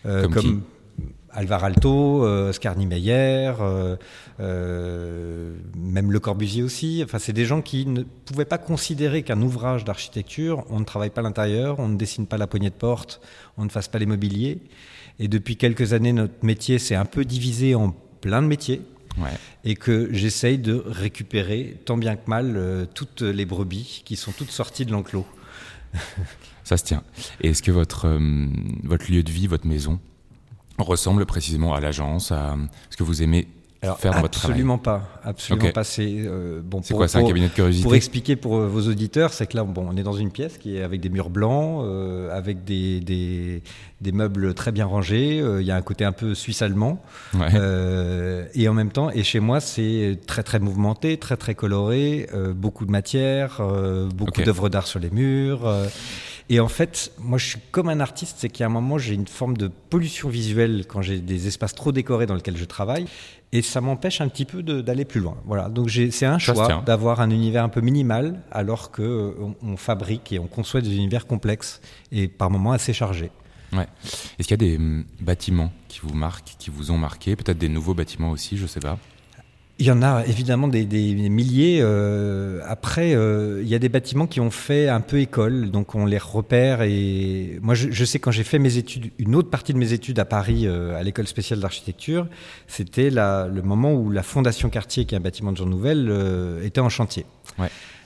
Euh, 0.06 0.28
comme, 0.28 0.62
Alvar 1.34 1.63
Alto, 1.63 2.24
Oscar 2.24 2.76
Niemeyer, 2.76 3.54
même 4.39 6.12
Le 6.12 6.20
Corbusier 6.20 6.63
aussi. 6.63 7.02
Enfin, 7.04 7.20
c'est 7.20 7.34
des 7.34 7.46
gens 7.46 7.62
qui 7.62 7.86
ne 7.86 8.04
pouvaient 8.04 8.46
pas 8.46 8.58
considérer 8.58 9.24
qu'un 9.24 9.41
ouvrage 9.41 9.84
d'architecture, 9.86 10.65
on 10.70 10.80
ne 10.80 10.86
travaille 10.86 11.10
pas 11.10 11.22
l'intérieur, 11.22 11.80
on 11.80 11.88
ne 11.88 11.98
dessine 11.98 12.28
pas 12.28 12.38
la 12.38 12.48
poignée 12.48 12.70
de 12.70 12.76
porte, 12.76 13.22
on 13.58 13.65
ne 13.65 13.70
fasse 13.70 13.88
pas 13.88 14.00
les 14.00 14.06
mobiliers. 14.06 14.60
Et 15.20 15.28
depuis 15.28 15.58
quelques 15.58 15.94
années, 15.94 16.13
notre 16.13 16.44
métier 16.44 16.80
s'est 16.80 16.96
un 16.96 17.06
peu 17.06 17.26
divisé 17.26 17.76
en 17.76 17.96
plein 18.22 18.41
de 18.41 18.48
métiers. 18.48 18.82
Et 19.65 19.76
que 19.76 20.08
j'essaye 20.13 20.58
de 20.58 20.82
récupérer 20.86 21.78
tant 21.86 21.98
bien 21.98 22.15
que 22.15 22.30
mal 22.30 22.54
euh, 22.56 22.86
toutes 22.86 23.22
les 23.22 23.46
brebis 23.46 24.04
qui 24.06 24.15
sont 24.15 24.32
toutes 24.32 24.52
sorties 24.52 24.86
de 24.86 24.91
l'enclos. 24.91 25.28
Ça 26.63 26.78
se 26.78 26.86
tient. 26.86 27.04
Et 27.41 27.50
est-ce 27.50 27.62
que 27.62 27.72
votre, 27.72 28.08
euh, 28.08 28.48
votre 28.84 29.12
lieu 29.12 29.22
de 29.22 29.30
vie, 29.30 29.48
votre 29.48 29.67
maison, 29.67 30.00
ressemble 30.78 31.26
précisément 31.26 31.74
à 31.74 31.80
l'agence, 31.80 32.32
à 32.32 32.56
ce 32.90 32.98
que 32.98 33.04
vous 33.04 33.22
aimez 33.22 33.48
alors, 33.84 33.98
absolument 34.24 34.78
pas, 34.78 35.02
absolument 35.24 35.72
pas. 35.72 35.84
C'est 35.84 36.06
euh, 36.08 36.62
bon. 36.64 36.82
C'est 36.84 36.94
quoi, 36.94 37.08
c'est 37.08 37.18
un 37.18 37.26
cabinet 37.26 37.48
de 37.48 37.54
curiosité 37.54 37.84
Pour 37.84 37.96
expliquer 37.96 38.36
pour 38.36 38.58
euh, 38.58 38.68
vos 38.68 38.88
auditeurs, 38.88 39.34
c'est 39.34 39.48
que 39.48 39.58
là, 39.58 39.64
bon, 39.64 39.88
on 39.90 39.98
est 39.98 40.04
dans 40.04 40.14
une 40.14 40.30
pièce 40.30 40.60
qui 40.60 40.78
est 40.78 40.84
avec 40.84 41.02
des 41.02 41.10
murs 41.10 41.32
blancs, 41.32 41.84
euh, 41.84 42.30
avec 42.38 42.64
des, 42.64 43.00
des, 43.00 43.64
des, 44.02 44.12
meubles 44.12 44.54
très 44.54 44.72
bien 44.72 44.86
rangés. 44.86 45.38
Il 45.38 45.66
y 45.66 45.72
a 45.72 45.76
un 45.76 45.82
côté 45.82 46.06
un 46.06 46.12
peu 46.12 46.36
suisse 46.36 46.62
allemand, 46.62 47.02
et 47.34 48.68
en 48.68 48.74
même 48.74 48.92
temps, 48.92 49.10
et 49.12 49.24
chez 49.24 49.40
moi, 49.40 49.60
c'est 49.60 50.20
très 50.28 50.44
très 50.44 50.60
mouvementé, 50.60 51.18
très 51.18 51.38
très 51.38 51.56
coloré, 51.56 52.28
beaucoup 52.56 52.86
de 52.86 52.92
matière, 52.92 53.62
beaucoup 54.14 54.42
d'œuvres 54.42 54.70
d'art 54.70 54.88
sur 54.88 55.00
les 55.00 55.10
murs. 55.10 55.68
Et 56.50 56.60
en 56.60 56.68
fait, 56.68 57.14
moi, 57.18 57.38
je 57.38 57.46
suis 57.46 57.60
comme 57.72 57.88
un 57.88 58.02
artiste, 58.02 58.36
c'est 58.40 58.50
qu'à 58.50 58.66
un 58.66 58.70
moment, 58.70 58.98
j'ai 58.98 59.14
une 59.14 59.28
forme 59.28 59.56
de 59.56 59.68
pollution 59.68 60.28
visuelle 60.28 60.84
quand 60.86 61.02
j'ai 61.02 61.20
des 61.20 61.48
espaces 61.48 61.74
trop 61.74 61.94
décorés 61.94 62.26
dans 62.26 62.36
lesquels 62.36 62.58
je 62.58 62.66
travaille 62.66 63.06
et 63.54 63.62
ça 63.62 63.82
m'empêche 63.82 64.22
un 64.22 64.28
petit 64.28 64.46
peu 64.46 64.64
d'aller 64.64 65.06
plus 65.06 65.22
loin. 65.22 65.38
Voilà, 65.46 65.70
donc 65.70 65.90
c'est 65.90 66.26
un 66.26 66.40
choix 66.40 66.84
d'avoir 66.86 67.22
un 67.22 67.30
univers 67.30 67.64
un 67.64 67.70
peu 67.70 67.82
minimal 67.82 68.42
alors 68.52 68.92
que 68.92 69.02
euh, 69.02 69.32
on, 69.62 69.78
fabrique 69.78 70.32
et 70.32 70.40
on 70.40 70.48
conçoit 70.48 70.82
des 70.82 70.96
univers 70.96 71.28
complexes 71.28 71.82
et 72.12 72.28
par 72.28 72.50
moments 72.50 72.72
assez 72.72 72.94
chargés. 72.94 73.32
Ouais. 73.74 73.88
Est-ce 74.38 74.48
qu'il 74.48 74.52
y 74.52 74.54
a 74.54 74.58
des 74.70 74.78
hum, 74.78 75.06
bâtiments 75.20 75.72
qui 75.88 76.00
vous 76.04 76.14
marquent, 76.14 76.56
qui 76.58 76.70
vous 76.70 76.92
ont 76.92 76.98
marqué, 76.98 77.36
peut-être 77.36 77.58
des 77.58 77.70
nouveaux 77.70 77.94
bâtiments 77.94 78.32
aussi, 78.32 78.58
je 78.58 78.66
sais 78.66 78.80
pas. 78.80 78.98
Il 79.82 79.88
y 79.88 79.92
en 79.92 80.04
a 80.04 80.24
évidemment 80.28 80.68
des, 80.68 80.86
milliers. 80.86 81.80
Euh, 81.82 82.62
après, 82.68 83.16
euh, 83.16 83.64
il 83.64 83.68
y 83.68 83.74
a 83.74 83.80
des 83.80 83.90
bâtiments 83.90 84.28
qui 84.28 84.40
ont 84.40 84.52
fait 84.52 84.88
un 84.88 85.02
peu 85.02 85.20
école, 85.20 85.72
donc 85.72 85.96
on 85.96 86.06
les 86.06 86.20
repère. 86.20 86.84
Et 86.84 87.58
moi, 87.64 87.74
je, 87.74 88.06
sais 88.06 88.20
quand 88.20 88.30
j'ai 88.30 88.44
fait 88.44 88.60
mes 88.60 88.78
études, 88.78 89.10
une 89.18 89.34
autre 89.34 89.50
partie 89.50 89.74
de 89.74 89.80
mes 89.80 89.92
études 89.92 90.20
à 90.20 90.26
Paris, 90.26 90.68
euh, 90.68 90.96
à 91.00 91.02
l'école 91.02 91.26
spéciale 91.26 91.62
d'architecture, 91.62 92.28
c'était 92.68 93.10
le 93.10 93.62
moment 93.64 93.94
où 93.94 94.12
la 94.12 94.22
Fondation 94.22 94.70
Cartier, 94.70 95.06
qui 95.06 95.16
est 95.16 95.18
un 95.18 95.22
bâtiment 95.22 95.52
de 95.52 95.58
genre 95.58 95.66
nouvelle, 95.66 96.14
était 96.64 96.82
en 96.82 96.90
chantier. 96.90 97.26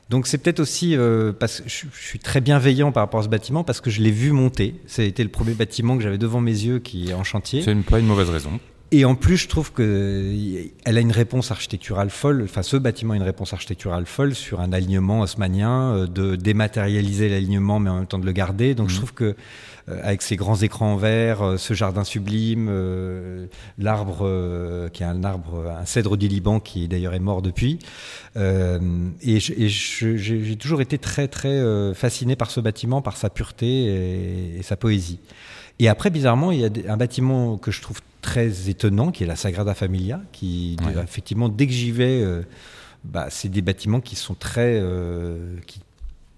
Donc 0.10 0.28
c'est 0.28 0.38
peut-être 0.38 0.60
aussi 0.60 0.96
parce 1.40 1.62
que 1.62 1.70
je, 1.70 1.86
suis 1.94 2.20
très 2.20 2.40
bienveillant 2.42 2.92
par 2.92 3.02
rapport 3.02 3.20
à 3.20 3.24
ce 3.24 3.28
bâtiment 3.28 3.64
parce 3.64 3.82
que 3.82 3.90
je 3.90 4.02
l'ai 4.02 4.12
vu 4.12 4.32
monter. 4.32 4.76
C'était 4.86 5.24
le 5.24 5.30
premier 5.30 5.54
bâtiment 5.54 5.98
que 5.98 6.04
j'avais 6.04 6.20
devant 6.20 6.42
mes 6.42 6.52
yeux 6.52 6.80
qui 6.80 7.10
est 7.10 7.14
en 7.14 7.24
chantier. 7.24 7.64
C'est 7.64 7.76
pas 7.84 8.00
une 8.00 8.06
mauvaise 8.06 8.30
raison. 8.30 8.60
Et 8.92 9.04
en 9.04 9.16
plus, 9.16 9.38
je 9.38 9.48
trouve 9.48 9.74
qu'elle 9.74 10.98
a 10.98 11.02
une 11.02 11.12
réponse 11.12 11.50
architecturale 11.50 12.12
folle, 12.12 12.44
enfin 12.44 12.62
ce 12.62 12.78
bâtiment 12.78 13.14
a 13.14 13.18
une 13.18 13.24
réponse 13.24 13.52
architecturale 13.52 14.06
folle 14.06 14.36
sur 14.36 14.62
un 14.62 14.72
alignement 14.74 15.22
haussmannien, 15.22 15.96
euh, 15.96 16.08
de 16.08 16.36
dématérialiser 16.36 17.28
l'alignement 17.28 17.80
mais 17.80 17.90
en 17.90 17.96
même 17.96 18.06
temps 18.06 18.20
de 18.20 18.26
le 18.26 18.32
garder. 18.32 18.76
Donc 18.76 18.90
je 18.90 18.94
mhm. 18.94 19.00
trouve 19.00 19.14
que 19.14 19.24
euh, 19.24 19.34
avec 19.88 20.22
ces 20.22 20.36
grands 20.36 20.56
écrans 20.56 20.94
en 20.94 20.96
verre, 20.96 21.42
euh, 21.42 21.58
ce 21.58 21.74
jardin 21.74 22.04
sublime, 22.04 22.70
l'arbre 23.78 24.90
qui 24.94 25.04
est 25.04 25.06
un 25.06 25.24
arbre, 25.24 25.76
un 25.80 25.86
cèdre 25.86 26.18
du 26.18 26.28
Liban 26.28 26.60
qui 26.60 26.88
d'ailleurs 26.88 27.14
est 27.14 27.20
mort 27.20 27.42
depuis. 27.42 27.80
et 28.36 29.40
j'ai 29.40 30.56
toujours 30.58 30.82
été 30.82 30.98
très 30.98 31.28
très 31.28 31.94
fasciné 31.94 32.36
par 32.36 32.52
ce 32.52 32.60
bâtiment, 32.60 33.02
par 33.02 33.18
sa 33.18 33.30
pureté 33.30 34.58
et, 34.58 34.64
sa 34.64 34.76
poésie. 34.76 35.20
Et 35.80 35.90
après, 35.90 36.10
bizarrement, 36.10 36.52
il 36.52 36.60
y 36.60 36.66
a 36.66 36.94
un 36.94 36.98
bâtiment 36.98 37.58
que 37.58 37.70
je 37.70 37.82
trouve 37.82 38.00
très 38.26 38.70
étonnant, 38.70 39.12
qui 39.12 39.24
est 39.24 39.28
la 39.28 39.36
Sagrada 39.36 39.76
Familia, 39.76 40.20
qui 40.32 40.78
effectivement, 41.04 41.48
dès 41.48 41.68
que 41.68 41.74
j'y 41.74 41.92
vais, 41.92 42.22
euh, 42.22 42.42
bah, 43.04 43.28
c'est 43.30 43.50
des 43.50 43.62
bâtiments 43.62 44.02
qui 44.02 44.16
sont 44.16 44.34
très, 44.34 44.80
euh, 44.82 45.58
qui 45.68 45.80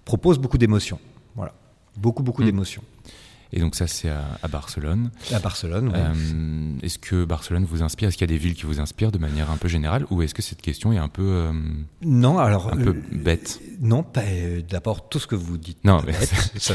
proposent 0.04 0.38
beaucoup 0.38 0.58
d'émotions. 0.58 1.00
Voilà, 1.36 1.54
beaucoup 1.96 2.24
beaucoup 2.24 2.42
hmm. 2.42 2.48
d'émotions. 2.48 2.84
Et 3.54 3.60
donc 3.60 3.76
ça, 3.76 3.88
c'est 3.88 4.10
à, 4.10 4.48
Barcelone. 4.50 5.10
À 5.32 5.40
Barcelone, 5.40 5.90
oui. 5.94 6.00
Euh, 6.00 6.86
est-ce 6.86 7.00
que 7.00 7.26
Barcelone 7.26 7.66
vous 7.66 7.82
inspire? 7.82 8.10
Est-ce 8.10 8.18
qu'il 8.18 8.30
y 8.30 8.32
a 8.32 8.34
des 8.34 8.40
villes 8.40 8.56
qui 8.56 8.66
vous 8.66 8.80
inspirent 8.80 9.12
de 9.12 9.18
manière 9.18 9.50
un 9.52 9.58
peu 9.58 9.68
générale? 9.68 10.06
Ou 10.10 10.22
est-ce 10.22 10.34
que 10.34 10.42
cette 10.42 10.62
question 10.62 10.92
est 10.92 10.98
un 10.98 11.08
peu... 11.08 11.24
Euh, 11.24 11.52
non, 12.02 12.40
alors... 12.40 12.74
Un 12.74 12.78
peu 12.78 12.96
bête? 13.12 13.60
Non, 13.80 14.06
d'abord, 14.70 15.08
tout 15.08 15.20
ce 15.20 15.28
que 15.28 15.36
vous 15.36 15.58
dites. 15.58 15.84
Non, 15.86 16.02
mais 16.06 16.14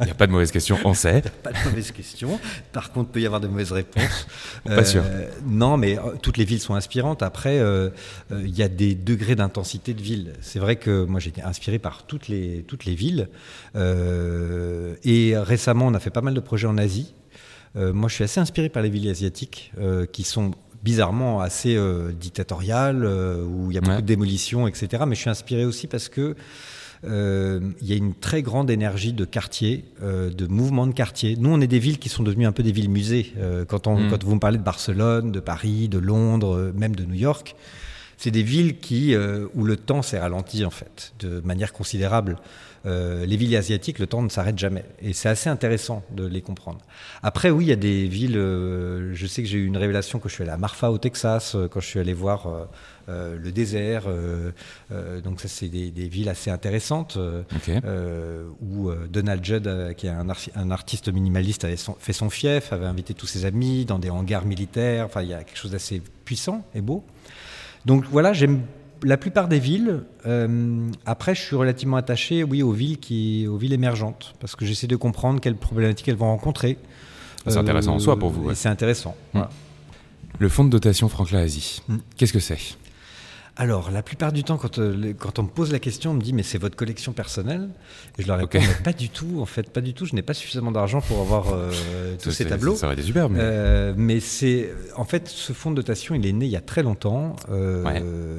il 0.00 0.04
n'y 0.04 0.10
a 0.10 0.14
pas 0.14 0.26
de 0.26 0.32
mauvaise 0.32 0.52
question, 0.52 0.78
on 0.84 0.94
sait. 0.94 1.06
Il 1.18 1.22
n'y 1.22 1.28
a 1.28 1.52
pas 1.52 1.52
de 1.52 1.64
mauvaise 1.64 1.90
question. 1.92 2.38
Par 2.72 2.92
contre, 2.92 3.10
il 3.10 3.12
peut 3.12 3.20
y 3.20 3.26
avoir 3.26 3.40
de 3.40 3.48
mauvaises 3.48 3.72
réponses. 3.72 4.26
pas 4.64 4.84
sûr. 4.84 5.02
Non, 5.46 5.76
mais 5.76 5.98
toutes 6.22 6.36
les 6.36 6.44
villes 6.44 6.60
sont 6.60 6.74
inspirantes. 6.74 7.22
Après, 7.22 7.60
il 8.30 8.56
y 8.56 8.62
a 8.62 8.68
des 8.68 8.94
degrés 8.94 9.34
d'intensité 9.34 9.94
de 9.94 10.02
villes. 10.02 10.34
C'est 10.40 10.58
vrai 10.58 10.76
que 10.76 11.04
moi, 11.04 11.20
j'ai 11.20 11.30
été 11.30 11.42
inspiré 11.42 11.78
par 11.78 12.04
toutes 12.04 12.28
les, 12.28 12.64
toutes 12.68 12.84
les 12.84 12.94
villes. 12.94 13.28
et 13.74 15.34
récemment, 15.36 15.86
on 15.86 15.94
a 15.96 16.00
fait 16.00 16.10
pas 16.10 16.20
mal 16.20 16.34
de 16.34 16.40
projets 16.40 16.66
en 16.66 16.78
Asie. 16.78 17.14
Euh, 17.76 17.92
moi, 17.92 18.08
je 18.08 18.14
suis 18.14 18.24
assez 18.24 18.40
inspiré 18.40 18.68
par 18.68 18.82
les 18.82 18.90
villes 18.90 19.08
asiatiques 19.08 19.72
euh, 19.78 20.06
qui 20.06 20.22
sont 20.22 20.52
bizarrement 20.82 21.40
assez 21.40 21.76
euh, 21.76 22.12
dictatoriales, 22.12 23.04
où 23.04 23.70
il 23.70 23.74
y 23.74 23.78
a 23.78 23.80
beaucoup 23.80 24.00
de 24.00 24.06
démolitions, 24.06 24.68
etc. 24.68 25.04
Mais 25.06 25.14
je 25.14 25.20
suis 25.20 25.30
inspiré 25.30 25.64
aussi 25.64 25.86
parce 25.86 26.08
que 26.08 26.34
il 27.04 27.86
y 27.86 27.92
a 27.92 27.96
une 27.96 28.14
très 28.14 28.42
grande 28.42 28.68
énergie 28.68 29.12
de 29.12 29.24
quartier, 29.24 29.84
de 30.02 30.46
mouvement 30.48 30.88
de 30.88 30.92
quartier. 30.92 31.36
Nous, 31.38 31.50
on 31.50 31.60
est 31.60 31.68
des 31.68 31.78
villes 31.78 31.98
qui 31.98 32.08
sont 32.08 32.24
devenues 32.24 32.46
un 32.46 32.52
peu 32.52 32.64
des 32.64 32.72
villes 32.72 32.90
musées. 32.90 33.32
quand, 33.68 33.86
on, 33.86 33.96
mm. 33.96 34.10
quand 34.10 34.24
vous 34.24 34.34
me 34.34 34.40
parlez 34.40 34.58
de 34.58 34.64
Barcelone, 34.64 35.30
de 35.30 35.38
Paris, 35.38 35.88
de 35.88 35.98
Londres, 35.98 36.72
même 36.74 36.96
de 36.96 37.04
New 37.04 37.14
York, 37.14 37.54
c'est 38.16 38.32
des 38.32 38.42
villes 38.42 38.78
qui, 38.78 39.14
où 39.54 39.64
le 39.64 39.76
temps 39.76 40.02
s'est 40.02 40.18
ralenti 40.18 40.64
en 40.64 40.70
fait, 40.70 41.12
de 41.20 41.40
manière 41.42 41.72
considérable. 41.72 42.38
Euh, 42.86 43.26
les 43.26 43.36
villes 43.36 43.56
asiatiques, 43.56 43.98
le 43.98 44.06
temps 44.06 44.22
ne 44.22 44.28
s'arrête 44.28 44.58
jamais. 44.58 44.84
Et 45.00 45.12
c'est 45.12 45.28
assez 45.28 45.50
intéressant 45.50 46.04
de 46.12 46.24
les 46.24 46.40
comprendre. 46.40 46.78
Après, 47.22 47.50
oui, 47.50 47.64
il 47.64 47.68
y 47.68 47.72
a 47.72 47.76
des 47.76 48.06
villes. 48.06 48.36
Euh, 48.36 49.12
je 49.12 49.26
sais 49.26 49.42
que 49.42 49.48
j'ai 49.48 49.58
eu 49.58 49.66
une 49.66 49.76
révélation 49.76 50.18
quand 50.18 50.28
je 50.28 50.34
suis 50.34 50.42
allé 50.42 50.52
à 50.52 50.56
Marfa, 50.56 50.90
au 50.90 50.98
Texas, 50.98 51.54
euh, 51.54 51.68
quand 51.68 51.80
je 51.80 51.86
suis 51.86 52.00
allé 52.00 52.12
voir 52.12 52.68
le 53.08 53.52
désert. 53.52 54.04
donc, 55.24 55.40
ça, 55.40 55.48
c'est 55.48 55.68
des, 55.68 56.08
villes 56.08 56.28
assez 56.28 56.50
intéressantes 56.50 57.18
où 58.60 58.90
Donald 59.08 59.44
Judd, 59.44 59.94
qui 59.96 60.06
est 60.06 60.10
un, 60.10 60.70
artiste 60.70 61.12
minimaliste, 61.12 61.64
avait 61.64 61.76
fait 61.98 62.12
son 62.12 62.30
fief, 62.30 62.72
avait 62.72 62.86
invité 62.86 63.14
tous 63.14 63.26
ses 63.26 63.44
amis 63.44 63.84
dans 63.84 63.98
des 63.98 64.10
hangars 64.10 64.44
militaires. 64.44 65.06
Enfin, 65.06 65.22
il 65.22 65.28
y 65.28 65.34
a 65.34 65.44
quelque 65.44 65.58
chose 65.58 65.70
d'assez 65.70 66.02
puissant 66.24 66.64
et 66.74 66.80
beau. 66.80 67.04
Donc 67.84 68.04
voilà, 68.10 68.32
j'aime 68.32 68.62
la 69.02 69.16
plupart 69.16 69.48
des 69.48 69.58
villes. 69.58 70.02
Euh, 70.26 70.88
après, 71.04 71.34
je 71.34 71.42
suis 71.42 71.56
relativement 71.56 71.96
attaché, 71.96 72.44
oui, 72.44 72.62
aux 72.62 72.72
villes 72.72 72.98
qui, 72.98 73.46
aux 73.48 73.56
villes 73.56 73.72
émergentes, 73.72 74.34
parce 74.40 74.56
que 74.56 74.64
j'essaie 74.64 74.86
de 74.86 74.96
comprendre 74.96 75.40
quelles 75.40 75.56
problématiques 75.56 76.08
elles 76.08 76.16
vont 76.16 76.26
rencontrer. 76.26 76.78
C'est 77.46 77.58
intéressant 77.58 77.94
en 77.94 77.98
soi 77.98 78.18
pour 78.18 78.30
vous. 78.30 78.52
C'est 78.54 78.68
intéressant. 78.68 79.14
Mmh. 79.34 79.42
Le 80.38 80.48
fonds 80.48 80.64
de 80.64 80.70
dotation 80.70 81.08
Franklin 81.08 81.38
Asie, 81.38 81.82
mmh. 81.88 81.96
qu'est-ce 82.16 82.32
que 82.32 82.40
c'est? 82.40 82.58
Alors, 83.58 83.90
la 83.90 84.02
plupart 84.02 84.32
du 84.32 84.44
temps, 84.44 84.58
quand, 84.58 84.78
euh, 84.78 85.14
quand, 85.18 85.38
on 85.38 85.44
me 85.44 85.48
pose 85.48 85.72
la 85.72 85.78
question, 85.78 86.10
on 86.10 86.14
me 86.14 86.20
dit 86.20 86.34
mais 86.34 86.42
c'est 86.42 86.58
votre 86.58 86.76
collection 86.76 87.12
personnelle? 87.12 87.70
Et 88.18 88.22
je 88.22 88.28
leur 88.28 88.36
réponds 88.36 88.58
pas 88.84 88.92
du 88.92 89.08
tout, 89.08 89.38
en 89.40 89.46
fait, 89.46 89.70
pas 89.70 89.80
du 89.80 89.94
tout. 89.94 90.04
Je 90.04 90.14
n'ai 90.14 90.20
pas 90.20 90.34
suffisamment 90.34 90.72
d'argent 90.72 91.00
pour 91.00 91.20
avoir 91.20 91.54
euh, 91.54 91.72
tous 92.22 92.32
ces 92.32 92.44
tableaux. 92.44 92.76
Ça, 92.76 92.86
aurait 92.86 92.94
été 92.94 93.02
super. 93.02 93.30
Mais, 93.30 93.38
euh, 93.40 93.94
mais 93.96 94.20
c'est, 94.20 94.70
en 94.94 95.06
fait, 95.06 95.28
ce 95.28 95.54
fonds 95.54 95.70
de 95.70 95.76
dotation, 95.76 96.14
il 96.14 96.26
est 96.26 96.32
né 96.32 96.44
il 96.44 96.50
y 96.50 96.56
a 96.56 96.60
très 96.60 96.82
longtemps. 96.82 97.34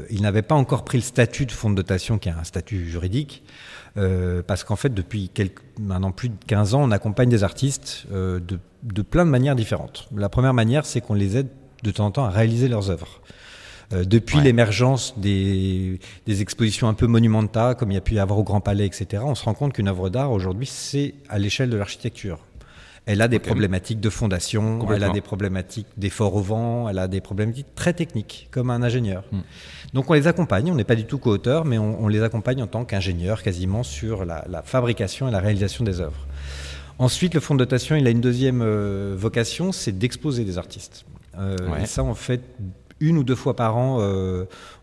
Il 0.10 0.22
n'avait 0.22 0.44
pas 0.44 0.56
encore 0.56 0.86
pris 0.86 1.00
le 1.00 1.04
statut 1.04 1.48
de 1.48 1.52
fonds 1.52 1.72
de 1.72 1.76
dotation, 1.76 2.20
qui 2.20 2.30
est 2.30 2.34
un 2.34 2.44
statut 2.44 2.88
juridique. 2.88 3.44
parce 3.96 4.64
qu'en 4.64 4.76
fait, 4.76 4.94
depuis 4.94 5.30
quelques, 5.30 5.64
maintenant 5.80 6.12
plus 6.12 6.30
de 6.30 6.36
15 6.46 6.76
ans, 6.76 6.84
on 6.84 6.92
accompagne 6.92 7.30
des 7.30 7.44
artistes 7.44 8.06
de, 8.12 8.60
de 8.84 9.02
plein 9.02 9.26
de 9.26 9.32
manières 9.32 9.56
différentes. 9.56 10.10
La 10.16 10.30
première 10.30 10.54
manière, 10.54 10.86
c'est 10.86 11.02
qu'on 11.02 11.16
les 11.16 11.38
aide 11.38 11.48
de 11.82 11.90
temps 11.90 12.06
en 12.06 12.12
temps 12.12 12.26
à 12.26 12.30
réaliser 12.30 12.68
leurs 12.68 12.92
œuvres. 12.92 13.22
Euh, 13.94 14.04
depuis 14.04 14.42
l'émergence 14.42 15.18
des, 15.18 16.00
des, 16.26 16.42
expositions 16.42 16.90
un 16.90 16.94
peu 16.94 17.08
monumentales, 17.08 17.76
comme 17.76 17.90
il 17.92 17.94
y 17.94 17.98
a 17.98 18.02
pu 18.02 18.16
y 18.16 18.20
avoir 18.20 18.38
au 18.38 18.44
Grand 18.44 18.60
Palais, 18.60 18.86
etc., 18.86 19.24
on 19.26 19.34
se 19.34 19.46
rend 19.46 19.54
compte 19.54 19.72
qu'une 19.72 19.88
œuvre 19.88 20.10
d'art, 20.10 20.32
aujourd'hui, 20.32 20.66
c'est 20.66 21.14
à 21.30 21.40
l'échelle 21.40 21.70
de 21.70 21.78
l'architecture. 21.78 22.40
Elle 23.06 23.22
a 23.22 23.30
des 23.30 23.40
problématiques 23.40 24.02
de 24.02 24.10
fondation, 24.10 24.86
elle 24.92 25.06
a 25.06 25.10
des 25.10 25.22
problématiques 25.22 25.88
d'effort 25.96 26.36
au 26.36 26.42
vent, 26.42 26.90
elle 26.90 27.00
a 27.00 27.08
des 27.08 27.22
problématiques 27.22 27.74
très 27.74 27.94
techniques, 27.94 28.50
comme 28.52 28.70
un 28.70 28.84
ingénieur. 28.84 29.24
Hmm. 29.32 29.40
Donc 29.94 30.10
on 30.10 30.14
les 30.14 30.28
accompagne, 30.28 30.70
on 30.70 30.76
n'est 30.76 30.84
pas 30.84 30.98
du 30.98 31.06
tout 31.06 31.18
co-auteur, 31.18 31.64
mais 31.64 31.78
on, 31.78 32.04
on, 32.04 32.10
les 32.10 32.22
accompagne 32.22 32.62
en 32.62 32.68
tant 32.68 32.84
qu'ingénieur 32.84 33.42
quasiment 33.42 33.84
sur 33.84 34.26
la, 34.26 34.44
la, 34.50 34.62
fabrication 34.62 35.30
et 35.30 35.32
la 35.32 35.40
réalisation 35.40 35.86
des 35.86 36.02
œuvres. 36.02 36.28
Ensuite, 37.00 37.34
le 37.34 37.40
fonds 37.40 37.56
de 37.56 37.60
dotation, 37.60 37.96
il 37.96 38.06
a 38.06 38.10
une 38.10 38.20
deuxième 38.20 38.62
vocation, 39.14 39.72
c'est 39.72 39.98
d'exposer 39.98 40.44
des 40.44 40.58
artistes. 40.58 41.06
Et 41.80 41.86
ça, 41.86 42.04
en 42.04 42.16
fait, 42.16 42.42
une 43.00 43.18
ou 43.18 43.24
deux 43.24 43.36
fois 43.36 43.56
par 43.56 43.78
an, 43.78 44.00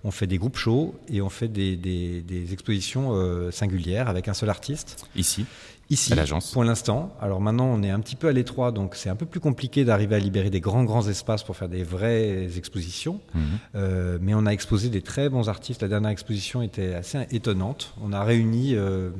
on 0.04 0.10
fait 0.10 0.26
des 0.26 0.38
groupes 0.38 0.56
shows 0.56 0.94
et 1.08 1.20
on 1.20 1.30
fait 1.30 1.48
des, 1.48 1.76
des 1.76 2.52
expositions 2.52 3.50
singulières 3.50 4.08
avec 4.08 4.28
un 4.28 4.34
seul 4.34 4.50
artiste. 4.50 5.06
Ici 5.16 5.46
Ici, 5.90 6.14
pour 6.52 6.64
l'instant. 6.64 7.14
Alors 7.20 7.40
maintenant, 7.40 7.66
on 7.66 7.82
est 7.82 7.90
un 7.90 8.00
petit 8.00 8.16
peu 8.16 8.28
à 8.28 8.32
l'étroit, 8.32 8.72
donc 8.72 8.94
c'est 8.94 9.10
un 9.10 9.16
peu 9.16 9.26
plus 9.26 9.40
compliqué 9.40 9.84
d'arriver 9.84 10.16
à 10.16 10.18
libérer 10.18 10.48
des 10.48 10.60
grands, 10.60 10.84
grands 10.84 11.06
espaces 11.06 11.42
pour 11.42 11.56
faire 11.56 11.68
des 11.68 11.82
vraies 11.82 12.48
expositions. 12.56 13.20
Mhm. 13.34 13.42
Euh, 13.74 14.18
mais 14.20 14.34
on 14.34 14.46
a 14.46 14.50
exposé 14.50 14.88
des 14.88 15.02
très 15.02 15.28
bons 15.28 15.48
artistes. 15.48 15.82
La 15.82 15.88
dernière 15.88 16.10
exposition 16.10 16.62
était 16.62 16.94
assez 16.94 17.26
étonnante. 17.30 17.94
On 18.02 18.12
a 18.12 18.24
réuni 18.24 18.74
euh, 18.74 19.10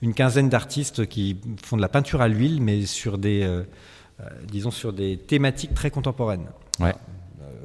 une 0.00 0.14
quinzaine 0.14 0.48
d'artistes 0.48 1.06
qui 1.06 1.36
font 1.62 1.76
de 1.76 1.82
la 1.82 1.90
peinture 1.90 2.22
à 2.22 2.28
l'huile, 2.28 2.62
mais 2.62 2.86
sur 2.86 3.18
des, 3.18 3.42
euh, 3.42 3.64
disons, 4.50 4.70
sur 4.70 4.94
des 4.94 5.18
thématiques 5.18 5.74
très 5.74 5.90
contemporaines. 5.90 6.46
Ouais 6.80 6.94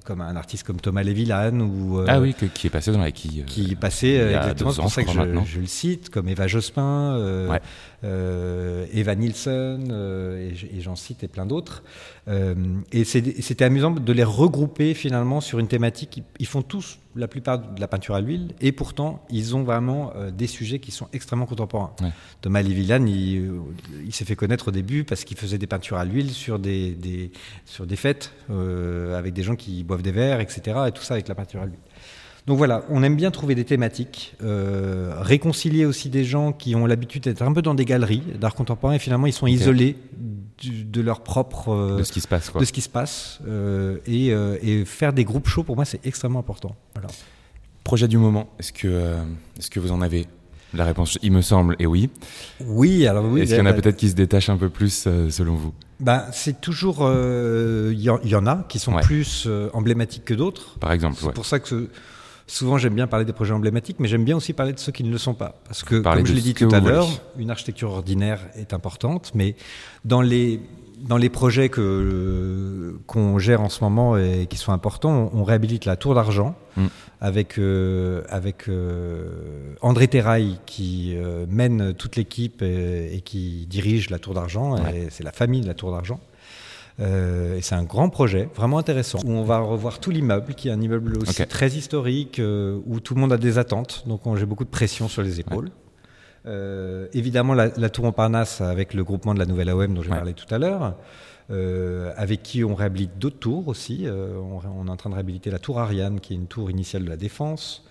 comme 0.03 0.21
un 0.21 0.35
artiste 0.35 0.65
comme 0.65 0.79
Thomas 0.79 1.03
Levillan 1.03 1.59
ou 1.59 2.03
ah 2.07 2.19
oui 2.19 2.35
qui 2.53 2.67
est 2.67 2.69
passé 2.69 2.91
dans 2.91 2.99
la 2.99 3.11
qui 3.11 3.43
qui 3.45 3.71
est 3.71 3.75
passé 3.75 4.09
exactement 4.09 4.71
c'est 4.71 4.81
pour 4.81 4.91
ça 4.91 5.03
que 5.03 5.11
je, 5.11 5.59
le 5.59 5.65
cite 5.65 6.09
comme 6.09 6.27
Eva 6.27 6.47
Jospin 6.47 7.47
ouais. 7.49 7.61
Euh, 8.03 8.85
Eva 8.93 9.15
Nielsen, 9.15 9.87
euh, 9.91 10.51
et, 10.51 10.81
j'en 10.81 10.95
cite 10.95 11.23
et 11.23 11.27
plein 11.27 11.45
d'autres. 11.45 11.83
Euh, 12.27 12.53
et 12.91 13.05
c'était 13.05 13.63
amusant 13.63 13.91
de 13.91 14.13
les 14.13 14.23
regrouper 14.23 14.93
finalement 14.93 15.39
sur 15.39 15.59
une 15.59 15.67
thématique. 15.67 16.21
Ils 16.39 16.45
font 16.45 16.61
tous 16.61 16.99
la 17.15 17.27
plupart 17.27 17.59
de 17.59 17.79
la 17.79 17.87
peinture 17.87 18.15
à 18.15 18.21
l'huile, 18.21 18.55
et 18.59 18.71
pourtant 18.71 19.23
ils 19.29 19.55
ont 19.55 19.63
vraiment 19.63 20.13
des 20.35 20.47
sujets 20.47 20.79
qui 20.79 20.91
sont 20.91 21.07
extrêmement 21.13 21.45
contemporains. 21.45 21.93
Thomas 22.41 22.63
Levillan, 22.63 23.05
il, 23.05 23.51
il 24.03 24.13
s'est 24.13 24.25
fait 24.25 24.35
connaître 24.35 24.69
au 24.69 24.71
début 24.71 25.03
parce 25.03 25.23
qu'il 25.23 25.37
faisait 25.37 25.59
des 25.59 25.67
peintures 25.67 25.97
à 25.97 26.05
l'huile 26.05 26.31
sur 26.31 26.57
des, 26.57 26.91
des, 26.91 27.31
sur 27.65 27.85
des 27.85 27.95
fêtes 27.97 28.33
avec 28.49 29.33
des 29.33 29.43
gens 29.43 29.55
qui 29.55 29.83
boivent 29.83 30.01
des 30.01 30.11
verres, 30.11 30.39
etc. 30.39 30.61
Et 30.87 30.91
tout 30.91 31.03
ça 31.03 31.13
avec 31.13 31.27
la 31.27 31.35
peinture 31.35 31.61
à 31.61 31.65
l'huile. 31.65 31.79
Donc 32.45 32.57
voilà, 32.57 32.83
on 32.89 33.03
aime 33.03 33.15
bien 33.15 33.31
trouver 33.31 33.55
des 33.55 33.63
thématiques, 33.63 34.35
euh, 34.43 35.13
réconcilier 35.17 35.85
aussi 35.85 36.09
des 36.09 36.25
gens 36.25 36.51
qui 36.51 36.75
ont 36.75 36.85
l'habitude 36.85 37.23
d'être 37.23 37.41
un 37.41 37.53
peu 37.53 37.61
dans 37.61 37.73
des 37.73 37.85
galeries 37.85 38.23
d'art 38.37 38.53
contemporain 38.53 38.93
et 38.93 38.99
finalement 38.99 39.27
ils 39.27 39.33
sont 39.33 39.47
isolés 39.47 39.95
de 40.61 41.01
leur 41.01 41.21
propre 41.21 41.69
euh, 41.69 41.97
de 41.99 42.03
ce 42.03 42.11
qui 42.11 42.19
se 42.19 42.27
passe, 42.27 42.51
De 42.53 42.65
ce 42.65 42.73
qui 42.73 42.81
se 42.81 42.89
passe 42.89 43.39
euh, 43.47 43.97
et, 44.05 44.83
faire 44.85 45.13
des 45.13 45.23
groupes 45.23 45.47
chauds 45.47 45.63
pour 45.63 45.77
moi 45.77 45.85
c'est 45.85 46.05
extrêmement 46.05 46.39
important. 46.39 46.75
Projet 47.85 48.09
du 48.09 48.17
moment, 48.17 48.49
est-ce 48.59 48.73
que 48.73 49.15
est-ce 49.57 49.69
que 49.69 49.79
vous 49.79 49.91
en 49.91 50.01
avez 50.01 50.27
la 50.73 50.85
réponse, 50.85 51.19
il 51.21 51.31
me 51.31 51.41
semble, 51.41 51.75
est 51.77 51.85
oui. 51.85 52.09
Oui, 52.65 53.05
alors 53.05 53.25
oui. 53.25 53.41
Est-ce 53.41 53.51
qu'il 53.51 53.59
y 53.59 53.61
en 53.61 53.67
a 53.67 53.73
peut-être 53.73 53.95
qui 53.95 54.09
se 54.09 54.15
détachent 54.15 54.49
un 54.49 54.57
peu 54.57 54.69
plus 54.69 55.07
selon 55.29 55.53
vous? 55.53 55.71
Bah, 55.99 56.25
c'est 56.31 56.61
toujours, 56.61 57.07
il 57.11 58.01
y, 58.01 58.35
en 58.35 58.47
a 58.47 58.65
qui 58.67 58.79
sont 58.79 58.93
plus 58.95 59.47
emblématiques 59.73 60.25
que 60.25 60.33
d'autres. 60.33 60.79
Par 60.79 60.91
exemple, 60.91 61.17
c'est 61.21 61.31
pour 61.31 61.45
ça 61.45 61.59
que 61.59 61.89
Souvent, 62.45 62.77
j'aime 62.77 62.93
bien 62.93 63.07
parler 63.07 63.25
des 63.25 63.33
projets 63.33 63.53
emblématiques, 63.53 63.99
mais 63.99 64.07
j'aime 64.07 64.25
bien 64.25 64.35
aussi 64.35 64.53
parler 64.53 64.73
de 64.73 64.79
ceux 64.79 64.91
qui 64.91 65.03
ne 65.03 65.11
le 65.11 65.17
sont 65.17 65.33
pas. 65.33 65.55
Parce 65.65 65.83
que, 65.83 65.95
comme 65.95 66.25
je 66.25 66.33
l'ai 66.33 66.41
dit 66.41 66.53
tout 66.53 66.69
à 66.71 66.79
l'heure, 66.79 67.07
une 67.37 67.49
architecture 67.49 67.91
ordinaire 67.91 68.39
est 68.55 68.73
importante, 68.73 69.31
mais 69.33 69.55
dans 70.03 70.21
les, 70.21 70.59
dans 71.03 71.17
les 71.17 71.29
projets 71.29 71.69
que, 71.69 72.97
qu'on 73.07 73.39
gère 73.39 73.61
en 73.61 73.69
ce 73.69 73.83
moment 73.83 74.17
et 74.17 74.47
qui 74.49 74.57
sont 74.57 74.71
importants, 74.71 75.29
on, 75.33 75.43
réhabilite 75.43 75.85
la 75.85 75.95
Tour 75.95 76.15
d'Argent 76.15 76.55
mm. 76.77 76.85
avec, 77.21 77.59
euh, 77.59 78.23
avec 78.29 78.69
euh, 78.69 79.75
André 79.81 80.07
Terrail 80.07 80.59
qui 80.65 81.13
euh, 81.15 81.45
mène 81.49 81.93
toute 81.93 82.15
l'équipe 82.15 82.61
et, 82.61 83.21
qui 83.25 83.67
dirige 83.67 84.09
la 84.09 84.19
Tour 84.19 84.33
d'Argent. 84.33 84.75
C'est 85.09 85.23
la 85.23 85.31
famille 85.31 85.61
de 85.61 85.67
la 85.67 85.73
Tour 85.73 85.91
d'Argent. 85.91 86.19
Euh, 86.99 87.57
et 87.57 87.61
c'est 87.61 87.75
un 87.75 87.83
grand 87.83 88.09
projet, 88.09 88.49
vraiment 88.55 88.77
intéressant, 88.77 89.19
où 89.25 89.31
on 89.31 89.43
va 89.43 89.59
revoir 89.59 89.99
tout 89.99 90.11
l'immeuble, 90.11 90.53
qui 90.53 90.67
est 90.67 90.71
un 90.71 90.81
immeuble 90.81 91.17
aussi 91.17 91.45
très 91.47 91.69
historique, 91.69 92.39
euh, 92.39 92.79
où 92.85 92.99
tout 92.99 93.15
le 93.15 93.21
monde 93.21 93.33
a 93.33 93.37
des 93.37 93.57
attentes, 93.57 94.03
donc 94.07 94.21
j'ai 94.37 94.45
beaucoup 94.45 94.65
de 94.65 94.69
pression 94.69 95.07
sur 95.07 95.23
les 95.23 95.39
épaules. 95.39 95.69
Euh, 96.45 97.07
évidemment, 97.13 97.53
la, 97.53 97.69
tour 97.89 98.05
Montparnasse 98.05 98.61
avec 98.61 98.93
le 98.93 99.03
groupement 99.03 99.33
de 99.33 99.39
la 99.39 99.45
nouvelle 99.45 99.69
AOM 99.69 99.93
dont 99.93 100.01
j'ai 100.01 100.09
parlé 100.09 100.33
tout 100.33 100.53
à 100.53 100.59
l'heure, 100.59 100.95
avec 101.49 102.43
qui 102.43 102.63
on 102.63 102.75
réhabilite 102.75 103.17
d'autres 103.17 103.39
tours 103.39 103.67
aussi. 103.67 104.05
On, 104.07 104.87
est 104.87 104.89
en 104.89 104.95
train 104.95 105.09
de 105.09 105.15
réhabiliter 105.15 105.49
la 105.49 105.59
tour 105.59 105.79
Ariane, 105.79 106.19
qui 106.19 106.33
est 106.33 106.35
une 106.35 106.47
tour 106.47 106.69
initiale 106.69 107.05
de 107.05 107.09
la 107.09 107.17
Défense. 107.17 107.85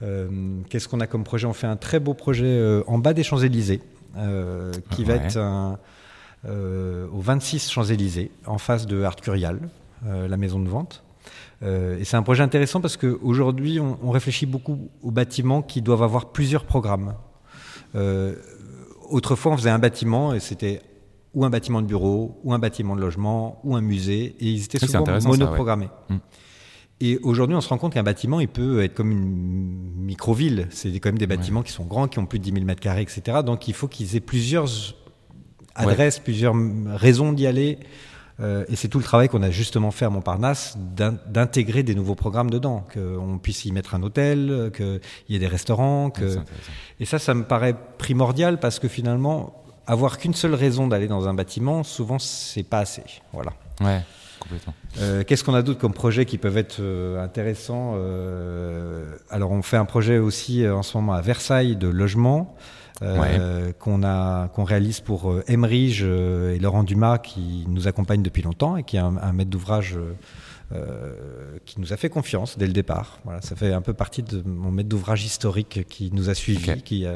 Qu'est-ce 0.00 0.88
qu'on 0.88 1.00
a 1.00 1.06
comme 1.06 1.24
projet? 1.24 1.46
On 1.46 1.52
fait 1.52 1.66
un 1.66 1.76
très 1.76 2.00
beau 2.00 2.14
projet 2.14 2.82
en 2.86 2.98
bas 2.98 3.12
des 3.12 3.22
Champs-Élysées, 3.22 3.82
qui 4.90 5.04
va 5.04 5.14
être 5.14 5.36
un 5.36 5.78
au 6.46 7.20
26 7.20 7.70
Champs-Élysées, 7.70 8.30
en 8.46 8.58
face 8.58 8.86
de 8.86 9.02
Art 9.02 9.16
Curial, 9.16 9.68
euh, 10.06 10.28
la 10.28 10.36
maison 10.36 10.60
de 10.60 10.68
vente. 10.68 11.02
Euh, 11.62 11.98
et 11.98 12.04
c'est 12.04 12.16
un 12.16 12.22
projet 12.22 12.42
intéressant 12.42 12.80
parce 12.80 12.96
qu'aujourd'hui, 12.96 13.80
on, 13.80 13.98
on, 14.02 14.10
réfléchit 14.10 14.46
beaucoup 14.46 14.88
aux 15.02 15.10
bâtiments 15.10 15.62
qui 15.62 15.82
doivent 15.82 16.04
avoir 16.04 16.30
plusieurs 16.32 16.64
programmes. 16.64 17.14
autrefois, 19.10 19.52
on 19.52 19.56
faisait 19.56 19.70
un 19.70 19.78
bâtiment 19.78 20.34
et 20.34 20.40
c'était 20.40 20.82
ou 21.34 21.44
un 21.44 21.50
bâtiment 21.50 21.82
de 21.82 21.86
bureau, 21.86 22.40
ou 22.42 22.52
un 22.52 22.58
bâtiment 22.58 22.96
de 22.96 23.00
logement, 23.00 23.60
ou 23.62 23.76
un 23.76 23.80
musée, 23.80 24.34
et 24.40 24.46
ils 24.46 24.64
étaient 24.64 24.78
souvent 24.78 25.04
monoprogrammés. 25.20 25.90
Hmm. 26.08 26.18
Et 27.00 27.18
aujourd'hui, 27.18 27.54
on 27.54 27.60
se 27.60 27.68
rend 27.68 27.78
compte 27.78 27.92
qu'un 27.92 28.02
bâtiment, 28.02 28.40
il 28.40 28.48
peut 28.48 28.82
être 28.82 28.94
comme 28.94 29.12
une 29.12 30.04
micro-ville. 30.04 30.66
C'est 30.70 30.90
quand 30.98 31.10
même 31.10 31.18
des 31.18 31.28
bâtiments 31.28 31.62
qui 31.62 31.70
sont 31.70 31.84
grands, 31.84 32.08
qui 32.08 32.18
ont 32.18 32.26
plus 32.26 32.40
de 32.40 32.44
10 32.44 32.52
000 32.54 32.64
mètres 32.64 32.80
carrés, 32.80 33.02
etc. 33.02 33.38
Donc 33.46 33.68
il 33.68 33.74
faut 33.74 33.86
qu'ils 33.86 34.16
aient 34.16 34.20
plusieurs 34.20 34.66
adresse, 35.78 36.18
plusieurs 36.18 36.54
raisons 36.94 37.32
d'y 37.32 37.46
aller. 37.46 37.78
Euh, 38.40 38.64
et 38.68 38.76
c'est 38.76 38.88
tout 38.88 38.98
le 38.98 39.04
travail 39.04 39.28
qu'on 39.28 39.42
a 39.42 39.50
justement 39.50 39.90
fait 39.90 40.04
à 40.04 40.10
Montparnasse, 40.10 40.76
d'intégrer 41.26 41.82
des 41.82 41.94
nouveaux 41.94 42.14
programmes 42.14 42.50
dedans, 42.50 42.86
qu'on 42.92 43.38
puisse 43.38 43.64
y 43.64 43.72
mettre 43.72 43.94
un 43.94 44.02
hôtel, 44.02 44.70
qu'il 44.76 45.00
y 45.28 45.34
ait 45.34 45.40
des 45.40 45.48
restaurants. 45.48 46.10
Que... 46.10 46.38
Et 47.00 47.04
ça, 47.04 47.18
ça 47.18 47.34
me 47.34 47.44
paraît 47.44 47.74
primordial 47.98 48.60
parce 48.60 48.78
que 48.78 48.86
finalement, 48.86 49.64
avoir 49.86 50.18
qu'une 50.18 50.34
seule 50.34 50.54
raison 50.54 50.86
d'aller 50.86 51.08
dans 51.08 51.26
un 51.26 51.34
bâtiment, 51.34 51.82
souvent, 51.82 52.18
c'est 52.18 52.62
pas 52.62 52.78
assez. 52.78 53.02
Voilà. 53.32 53.52
Ouais. 53.80 54.02
Complètement. 54.38 54.74
Euh, 55.00 55.24
qu'est-ce 55.24 55.42
qu'on 55.42 55.54
a 55.54 55.62
d'autre 55.62 55.80
comme 55.80 55.92
projets 55.92 56.24
qui 56.24 56.38
peuvent 56.38 56.58
être 56.58 56.76
euh, 56.78 57.20
intéressants 57.20 57.96
Alors, 59.30 59.50
on 59.50 59.62
fait 59.62 59.76
un 59.76 59.84
projet 59.84 60.18
aussi 60.18 60.66
en 60.68 60.84
ce 60.84 60.96
moment 60.96 61.14
à 61.14 61.20
Versailles 61.20 61.74
de 61.74 61.88
logement. 61.88 62.56
Euh, 63.02 63.72
qu'on 63.78 64.02
a 64.02 64.48
qu'on 64.48 64.64
réalise 64.64 65.00
pour 65.00 65.30
euh, 65.30 65.44
Emerige 65.46 66.00
euh, 66.02 66.54
et 66.54 66.58
Laurent 66.58 66.82
Dumas 66.82 67.18
qui 67.18 67.64
nous 67.68 67.86
accompagnent 67.86 68.22
depuis 68.22 68.42
longtemps 68.42 68.76
et 68.76 68.82
qui 68.82 68.96
est 68.96 69.00
un, 69.00 69.32
maître 69.32 69.50
d'ouvrage 69.50 69.96
qui 71.64 71.80
nous 71.80 71.92
a 71.92 71.96
fait 71.96 72.10
confiance 72.10 72.58
dès 72.58 72.66
le 72.66 72.72
départ. 72.72 73.20
Voilà, 73.24 73.40
ça 73.40 73.56
fait 73.56 73.72
un 73.72 73.80
peu 73.80 73.94
partie 73.94 74.22
de 74.22 74.42
mon 74.44 74.70
maître 74.70 74.88
d'ouvrage 74.88 75.24
historique 75.24 75.86
qui 75.88 76.10
nous 76.12 76.28
a 76.28 76.34
suivis, 76.34 76.82
qui 76.82 77.06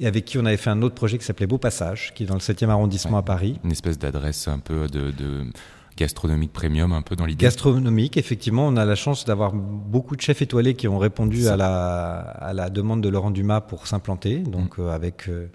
et 0.00 0.06
avec 0.06 0.24
qui 0.24 0.38
on 0.38 0.46
avait 0.46 0.56
fait 0.56 0.70
un 0.70 0.80
autre 0.82 0.94
projet 0.94 1.18
qui 1.18 1.24
s'appelait 1.24 1.48
Beau 1.48 1.58
Passage, 1.58 2.14
qui 2.14 2.22
est 2.22 2.26
dans 2.26 2.34
le 2.34 2.40
7e 2.40 2.68
arrondissement 2.68 3.18
à 3.18 3.22
Paris. 3.22 3.58
Une 3.64 3.72
espèce 3.72 3.98
d'adresse 3.98 4.46
un 4.46 4.60
peu 4.60 4.86
de 4.86 5.12
gastronomique 5.98 6.52
premium 6.52 6.92
un 6.92 7.02
peu 7.02 7.16
dans 7.16 7.26
l'idée 7.26 7.44
Gastronomique, 7.44 8.16
effectivement, 8.16 8.66
on 8.68 8.76
a 8.76 8.84
la 8.84 8.94
chance 8.94 9.24
d'avoir 9.24 9.52
beaucoup 9.52 10.16
de 10.16 10.20
chefs 10.20 10.40
étoilés 10.40 10.74
qui 10.74 10.86
ont 10.86 10.98
répondu 10.98 11.48
à 11.48 11.56
la, 11.56 12.18
à 12.18 12.52
la 12.52 12.70
demande 12.70 13.02
de 13.02 13.08
Laurent 13.08 13.32
Dumas 13.32 13.60
pour 13.60 13.86
s'implanter, 13.86 14.38
donc 14.38 14.78
mm. 14.78 14.82
euh, 14.82 14.90
avec 14.90 15.28
euh, 15.28 15.50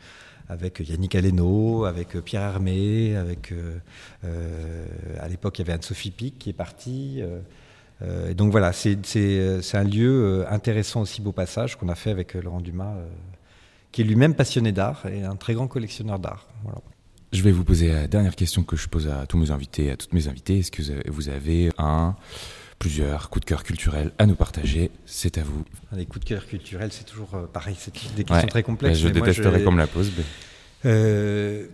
avec 0.49 0.81
Yannick 0.85 1.15
Aleno, 1.15 1.85
avec 1.85 2.15
euh, 2.15 2.21
Pierre 2.21 2.41
Hermé, 2.41 3.15
avec 3.15 3.53
à 5.19 5.27
l'époque 5.29 5.57
il 5.57 5.61
y 5.61 5.65
avait 5.65 5.73
Anne-Sophie 5.73 6.11
Pic 6.11 6.37
qui 6.37 6.49
est 6.49 6.53
partie. 6.53 7.23
donc 8.35 8.51
voilà, 8.51 8.73
c'est 8.73 8.97
un 9.73 9.83
lieu 9.83 10.45
intéressant 10.49 11.01
aussi, 11.01 11.21
beau 11.21 11.31
passage 11.31 11.77
qu'on 11.77 11.89
a 11.89 11.95
fait 11.95 12.11
avec 12.11 12.33
Laurent 12.33 12.61
Dumas, 12.61 12.95
qui 13.91 14.01
est 14.01 14.03
lui-même 14.05 14.35
passionné 14.35 14.73
d'art 14.73 15.05
et 15.05 15.23
un 15.23 15.37
très 15.37 15.53
grand 15.53 15.67
collectionneur 15.67 16.19
d'art. 16.19 16.47
Voilà. 16.63 16.79
Je 17.33 17.41
vais 17.41 17.51
vous 17.51 17.63
poser 17.63 17.87
la 17.87 18.07
dernière 18.07 18.35
question 18.35 18.63
que 18.63 18.75
je 18.75 18.87
pose 18.87 19.07
à 19.07 19.25
tous 19.25 19.39
mes 19.39 19.49
invités, 19.49 19.89
à 19.89 19.97
toutes 19.97 20.13
mes 20.13 20.27
invitées. 20.27 20.59
Est-ce 20.59 20.69
que 20.69 21.09
vous 21.09 21.29
avez 21.29 21.71
un, 21.79 22.15
plusieurs 22.77 23.31
coups 23.31 23.43
de 23.43 23.49
cœur 23.49 23.63
culturels 23.63 24.11
à 24.19 24.27
nous 24.27 24.35
partager? 24.35 24.91
C'est 25.07 25.39
à 25.39 25.43
vous. 25.43 25.65
Les 25.93 26.05
coups 26.05 26.23
de 26.25 26.29
cœur 26.29 26.45
culturels, 26.45 26.91
c'est 26.91 27.05
toujours 27.05 27.33
euh, 27.33 27.47
pareil, 27.47 27.75
c'est 27.79 27.91
des 28.15 28.23
questions 28.23 28.47
très 28.47 28.61
complexes. 28.61 28.99
je 28.99 29.07
détesterais 29.07 29.63
comme 29.63 29.79
la 29.79 29.87
pose. 29.87 30.11
Euh, 30.85 31.65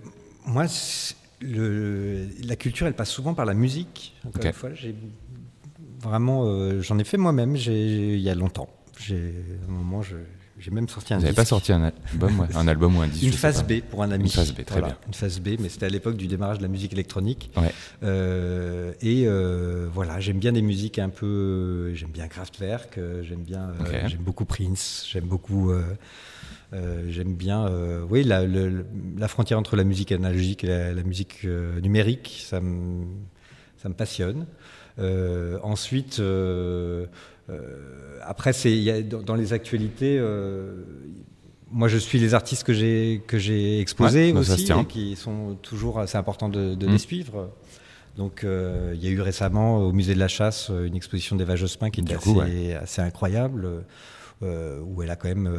moi, 0.46 0.66
le, 1.42 2.28
la 2.42 2.56
culture, 2.56 2.88
elle 2.88 2.94
passe 2.94 3.12
souvent 3.12 3.34
par 3.34 3.46
la 3.46 3.54
musique. 3.54 4.16
Encore 4.26 4.46
une 4.46 4.54
fois, 4.54 4.74
j'ai 4.74 4.96
vraiment, 6.02 6.46
euh, 6.46 6.82
j'en 6.82 6.98
ai 7.00 7.04
fait 7.04 7.18
moi-même 7.18 7.58
il 7.58 8.20
y 8.20 8.30
a 8.30 8.36
longtemps. 8.36 8.70
J'ai, 8.98 9.34
un 9.68 9.72
moment, 9.72 10.02
j'ai 10.60 10.72
même 10.72 10.90
sorti 10.90 11.14
un 11.14 11.18
Vous 11.18 11.24
n'avez 11.24 11.36
pas 11.36 11.46
sorti 11.46 11.72
un 11.72 11.84
album, 11.84 12.48
un 12.54 12.68
album 12.68 12.98
ou 12.98 13.02
un 13.02 13.08
disque 13.08 13.24
Une 13.24 13.32
phase 13.32 13.64
B 13.64 13.80
pour 13.80 14.04
un 14.04 14.12
ami. 14.12 14.26
Une 14.26 14.30
phase 14.30 14.54
B, 14.54 14.66
très 14.66 14.82
bien. 14.82 14.98
Une 15.08 15.14
phase 15.14 15.40
B, 15.40 15.50
mais 15.60 15.70
c'était 15.70 15.86
à 15.86 15.90
l'époque 15.90 16.18
du 16.18 16.28
démarrage 16.28 16.58
de 16.58 16.64
la 16.64 16.68
musique 16.68 16.92
électronique. 16.92 17.50
Ouais. 17.56 17.72
Euh, 18.04 18.92
et 19.02 19.24
euh, 19.26 19.88
voilà, 19.94 20.20
j'aime 20.20 20.40
bien 20.40 20.52
des 20.52 20.62
musiques 20.62 21.00
un 21.00 21.10
peu. 21.10 21.94
J'aime 21.96 22.12
bien 22.12 22.28
Kraftwerk, 22.28 22.98
euh, 22.98 23.24
j'aime 23.24 23.44
bien. 23.44 23.72
j'aime 24.08 24.22
beaucoup 24.22 24.46
Prince, 24.46 25.08
j'aime 25.10 25.26
beaucoup. 25.26 25.72
j'aime 26.74 27.34
bien, 27.36 27.70
oui, 28.10 28.24
la, 28.24 28.46
la, 28.46 29.28
frontière 29.28 29.60
entre 29.60 29.78
la 29.78 29.86
musique 29.86 30.12
analogique 30.12 30.66
et 30.66 30.68
la, 30.68 31.04
musique 31.04 31.46
numérique, 31.82 32.44
ça 32.46 32.60
me, 32.60 33.06
ça 33.82 33.88
me 33.88 33.94
passionne. 33.94 34.46
ensuite, 35.64 36.22
après, 38.30 38.54
c'est 38.54 39.04
dans 39.04 39.36
les 39.36 39.54
actualités 39.54 40.18
euh, 40.20 40.84
moi, 41.72 41.88
je 41.88 41.98
suis 41.98 42.18
les 42.18 42.34
artistes 42.34 42.64
que 42.64 42.74
j'ai 42.74 43.22
que 43.28 43.38
j'ai 43.38 43.80
exposés 43.80 44.34
bah, 44.34 44.40
aussi, 44.40 44.72
et 44.72 44.86
qui 44.86 45.16
sont 45.16 45.56
toujours 45.62 46.00
assez 46.00 46.18
importants 46.18 46.50
de, 46.50 46.74
de 46.74 46.88
mmh. 46.88 46.92
les 46.92 46.98
suivre. 46.98 47.52
Donc, 48.18 48.44
euh, 48.44 48.94
il 48.96 49.04
y 49.04 49.08
a 49.08 49.12
eu 49.12 49.22
récemment 49.22 49.78
au 49.78 49.92
musée 49.92 50.16
de 50.16 50.20
la 50.20 50.28
Chasse 50.28 50.70
une 50.70 50.96
exposition 50.96 51.36
d'Eva 51.36 51.56
Jospin 51.56 51.92
qui 51.92 52.02
était 52.02 52.16
assez, 52.16 52.74
assez, 52.74 53.02
incroyable, 53.02 53.84
où 54.42 55.04
elle 55.04 55.12
a 55.12 55.16
quand 55.16 55.28
même 55.28 55.50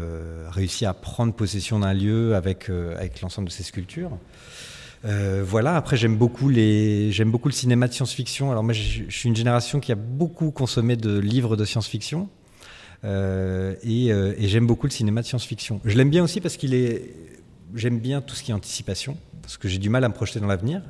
réussi 0.51 0.85
à 0.85 0.95
prendre 0.95 1.33
possession 1.33 1.79
d'un 1.79 1.95
lieu 1.95 2.35
avec 2.35 2.71
avec 2.71 3.21
l'ensemble 3.21 3.49
de 3.49 3.53
ses 3.53 3.63
sculptures. 3.63 4.19
Euh, 5.05 5.43
voilà. 5.47 5.77
Après, 5.77 5.97
j'aime 5.97 6.17
beaucoup 6.17 6.49
les, 6.49 7.11
j'aime 7.13 7.31
beaucoup 7.31 7.49
le 7.49 7.55
cinéma 7.55 7.89
de 7.89 7.93
science-fiction. 7.93 8.51
Alors 8.51 8.63
moi, 8.63 8.73
je 8.73 9.05
suis 9.09 9.29
une 9.29 9.37
génération 9.37 9.81
qui 9.81 9.93
a 9.93 9.97
beaucoup 9.97 10.51
consommé 10.51 10.97
de 10.97 11.19
livres 11.19 11.57
de 11.57 11.65
science-fiction. 11.65 12.29
Euh, 13.05 13.75
et, 13.83 14.13
euh, 14.13 14.35
et 14.37 14.49
j'aime 14.49 14.67
beaucoup 14.67 14.87
le 14.87 14.93
cinéma 14.93 15.23
de 15.23 15.27
science-fiction. 15.27 15.81
Je 15.85 15.97
l'aime 15.97 16.11
bien 16.11 16.23
aussi 16.23 16.41
parce 16.41 16.57
qu'il 16.57 16.75
est, 16.75 17.15
j'aime 17.75 17.99
bien 17.99 18.21
tout 18.21 18.35
ce 18.35 18.43
qui 18.43 18.51
est 18.51 18.55
anticipation, 18.55 19.17
parce 19.43 19.57
que 19.57 19.69
j'ai 19.69 19.79
du 19.79 19.91
mal 19.91 20.05
à 20.05 20.09
me 20.09 20.15
projeter 20.15 20.41
dans 20.41 20.47
l'avenir. 20.47 20.83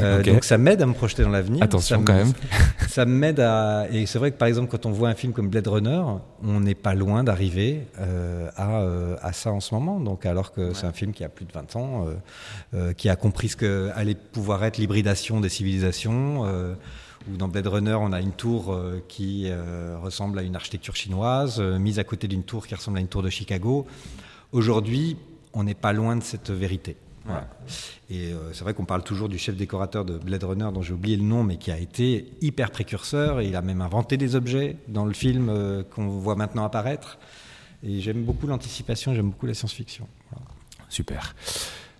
Euh, 0.00 0.22
donc 0.22 0.44
ça 0.44 0.58
m'aide 0.58 0.80
à 0.82 0.86
me 0.86 0.94
projeter 0.94 1.22
dans 1.22 1.30
l'avenir. 1.30 1.62
Attention 1.62 2.02
quand 2.04 2.14
même. 2.14 2.32
Ça 2.88 3.04
m'aide 3.04 3.40
à. 3.40 3.86
Et 3.90 4.06
c'est 4.06 4.18
vrai 4.18 4.30
que 4.30 4.36
par 4.36 4.48
exemple, 4.48 4.70
quand 4.70 4.86
on 4.86 4.90
voit 4.90 5.08
un 5.08 5.14
film 5.14 5.32
comme 5.32 5.48
Blade 5.48 5.66
Runner, 5.66 6.02
on 6.42 6.60
n'est 6.60 6.74
pas 6.74 6.94
loin 6.94 7.24
d'arriver 7.24 7.86
euh, 7.98 8.48
à, 8.56 8.80
euh, 8.80 9.16
à, 9.22 9.32
ça 9.32 9.52
en 9.52 9.60
ce 9.60 9.74
moment. 9.74 10.00
Donc 10.00 10.24
alors 10.24 10.52
que 10.52 10.72
c'est 10.72 10.86
un 10.86 10.92
film 10.92 11.12
qui 11.12 11.24
a 11.24 11.28
plus 11.28 11.44
de 11.44 11.52
20 11.52 11.76
ans, 11.76 12.06
qui 12.96 13.08
a 13.08 13.16
compris 13.16 13.48
ce 13.48 13.56
que 13.56 13.90
allait 13.94 14.14
pouvoir 14.14 14.64
être 14.64 14.78
l'hybridation 14.78 15.40
des 15.40 15.48
civilisations. 15.48 16.44
où 17.28 17.36
dans 17.36 17.48
Blade 17.48 17.66
Runner, 17.66 17.94
on 17.94 18.12
a 18.12 18.20
une 18.20 18.32
tour 18.32 18.78
qui 19.08 19.50
ressemble 20.02 20.38
à 20.38 20.42
une 20.42 20.56
architecture 20.56 20.96
chinoise, 20.96 21.60
mise 21.60 21.98
à 21.98 22.04
côté 22.04 22.28
d'une 22.28 22.44
tour 22.44 22.66
qui 22.66 22.74
ressemble 22.74 22.98
à 22.98 23.00
une 23.00 23.08
tour 23.08 23.22
de 23.22 23.30
Chicago. 23.30 23.86
Aujourd'hui, 24.52 25.16
on 25.52 25.64
n'est 25.64 25.74
pas 25.74 25.92
loin 25.92 26.16
de 26.16 26.22
cette 26.22 26.50
vérité. 26.50 26.96
Et 28.08 28.32
euh, 28.32 28.52
c'est 28.52 28.62
vrai 28.62 28.74
qu'on 28.74 28.84
parle 28.84 29.02
toujours 29.02 29.28
du 29.28 29.38
chef 29.38 29.56
décorateur 29.56 30.04
de 30.04 30.16
Blade 30.18 30.44
Runner, 30.44 30.68
dont 30.72 30.82
j'ai 30.82 30.92
oublié 30.92 31.16
le 31.16 31.24
nom, 31.24 31.42
mais 31.42 31.56
qui 31.56 31.70
a 31.70 31.78
été 31.78 32.32
hyper 32.40 32.70
précurseur. 32.70 33.40
Et 33.40 33.46
il 33.46 33.56
a 33.56 33.62
même 33.62 33.80
inventé 33.80 34.16
des 34.16 34.36
objets 34.36 34.76
dans 34.88 35.04
le 35.04 35.12
film 35.12 35.48
euh, 35.48 35.82
qu'on 35.82 36.08
voit 36.08 36.36
maintenant 36.36 36.64
apparaître. 36.64 37.18
Et 37.82 38.00
j'aime 38.00 38.24
beaucoup 38.24 38.46
l'anticipation, 38.46 39.14
j'aime 39.14 39.30
beaucoup 39.30 39.46
la 39.46 39.54
science-fiction. 39.54 40.08
Super. 40.88 41.34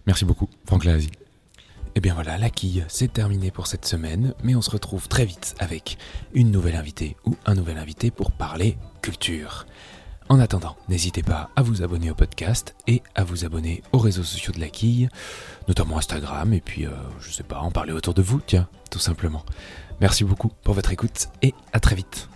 Merci 0.07 0.25
beaucoup, 0.25 0.49
Franck 0.65 0.85
Lahazi. 0.85 1.09
Et 1.09 1.99
eh 1.99 2.01
bien 2.01 2.13
voilà, 2.13 2.37
la 2.37 2.51
quille, 2.51 2.85
c'est 2.89 3.11
terminé 3.11 3.51
pour 3.51 3.67
cette 3.67 3.87
semaine, 3.87 4.35
mais 4.45 4.55
on 4.55 4.61
se 4.61 4.69
retrouve 4.71 5.09
très 5.09 5.25
vite 5.25 5.55
avec 5.59 5.97
une 6.35 6.51
nouvelle 6.51 6.77
invitée 6.77 7.17
ou 7.25 7.37
un 7.47 7.55
nouvel 7.55 7.79
invité 7.79 8.11
pour 8.11 8.33
parler 8.33 8.77
culture. 9.01 9.65
En 10.29 10.41
attendant, 10.41 10.77
n'hésitez 10.89 11.23
pas 11.23 11.51
à 11.55 11.63
vous 11.63 11.83
abonner 11.83 12.11
au 12.11 12.15
podcast 12.15 12.75
et 12.89 13.03
à 13.15 13.23
vous 13.23 13.45
abonner 13.45 13.83
aux 13.93 13.99
réseaux 13.99 14.25
sociaux 14.25 14.53
de 14.53 14.59
la 14.59 14.69
quille, 14.69 15.09
notamment 15.69 15.99
Instagram, 15.99 16.53
et 16.53 16.61
puis, 16.61 16.85
euh, 16.85 16.91
je 17.21 17.31
sais 17.31 17.45
pas, 17.45 17.61
en 17.61 17.71
parler 17.71 17.93
autour 17.93 18.13
de 18.13 18.23
vous, 18.23 18.41
tiens, 18.45 18.69
tout 18.91 18.99
simplement. 18.99 19.45
Merci 20.01 20.25
beaucoup 20.25 20.51
pour 20.65 20.75
votre 20.75 20.91
écoute 20.91 21.29
et 21.43 21.55
à 21.73 21.79
très 21.79 21.95
vite. 21.95 22.29